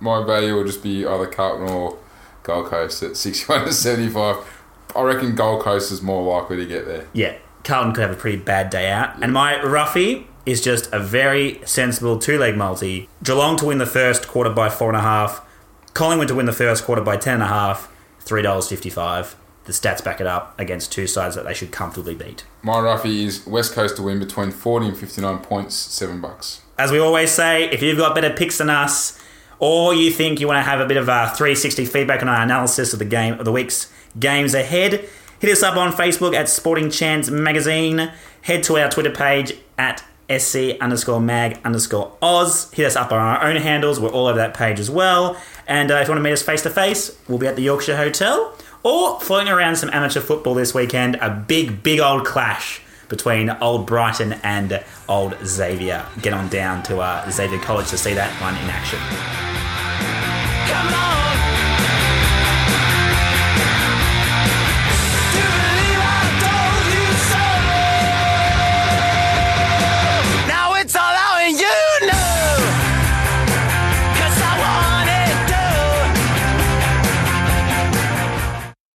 [0.00, 1.98] My value will just be either Carlton or
[2.44, 4.62] Gold Coast at 61 to 75.
[4.94, 7.08] I reckon Gold Coast is more likely to get there.
[7.12, 9.20] Yeah, Carlton could have a pretty bad day out.
[9.20, 13.08] And my roughie is just a very sensible two leg multi.
[13.22, 15.44] Geelong to win the first quarter by four and a half.
[15.92, 17.92] Collingwood to win the first quarter by ten and a half.
[18.20, 19.36] Three dollars fifty five.
[19.64, 22.46] The stats back it up against two sides that they should comfortably beat.
[22.62, 26.62] My roughie is West Coast to win between 40 and 59 points, seven bucks.
[26.78, 29.20] As we always say, if you've got better picks than us,
[29.58, 32.40] or you think you want to have a bit of a 360 feedback on our
[32.40, 35.06] analysis of the game of the week's games ahead,
[35.38, 38.10] hit us up on Facebook at Sporting Chance Magazine.
[38.40, 40.02] Head to our Twitter page at
[40.38, 42.70] sc underscore mag underscore oz.
[42.72, 43.98] Hit us up on our own handles.
[44.00, 45.40] We're all over that page as well.
[45.66, 47.62] And uh, if you want to meet us face to face, we'll be at the
[47.62, 51.16] Yorkshire Hotel or floating around some amateur football this weekend.
[51.16, 56.06] A big, big old clash between Old Brighton and Old Xavier.
[56.22, 58.98] Get on down to uh, Xavier College to see that one in action.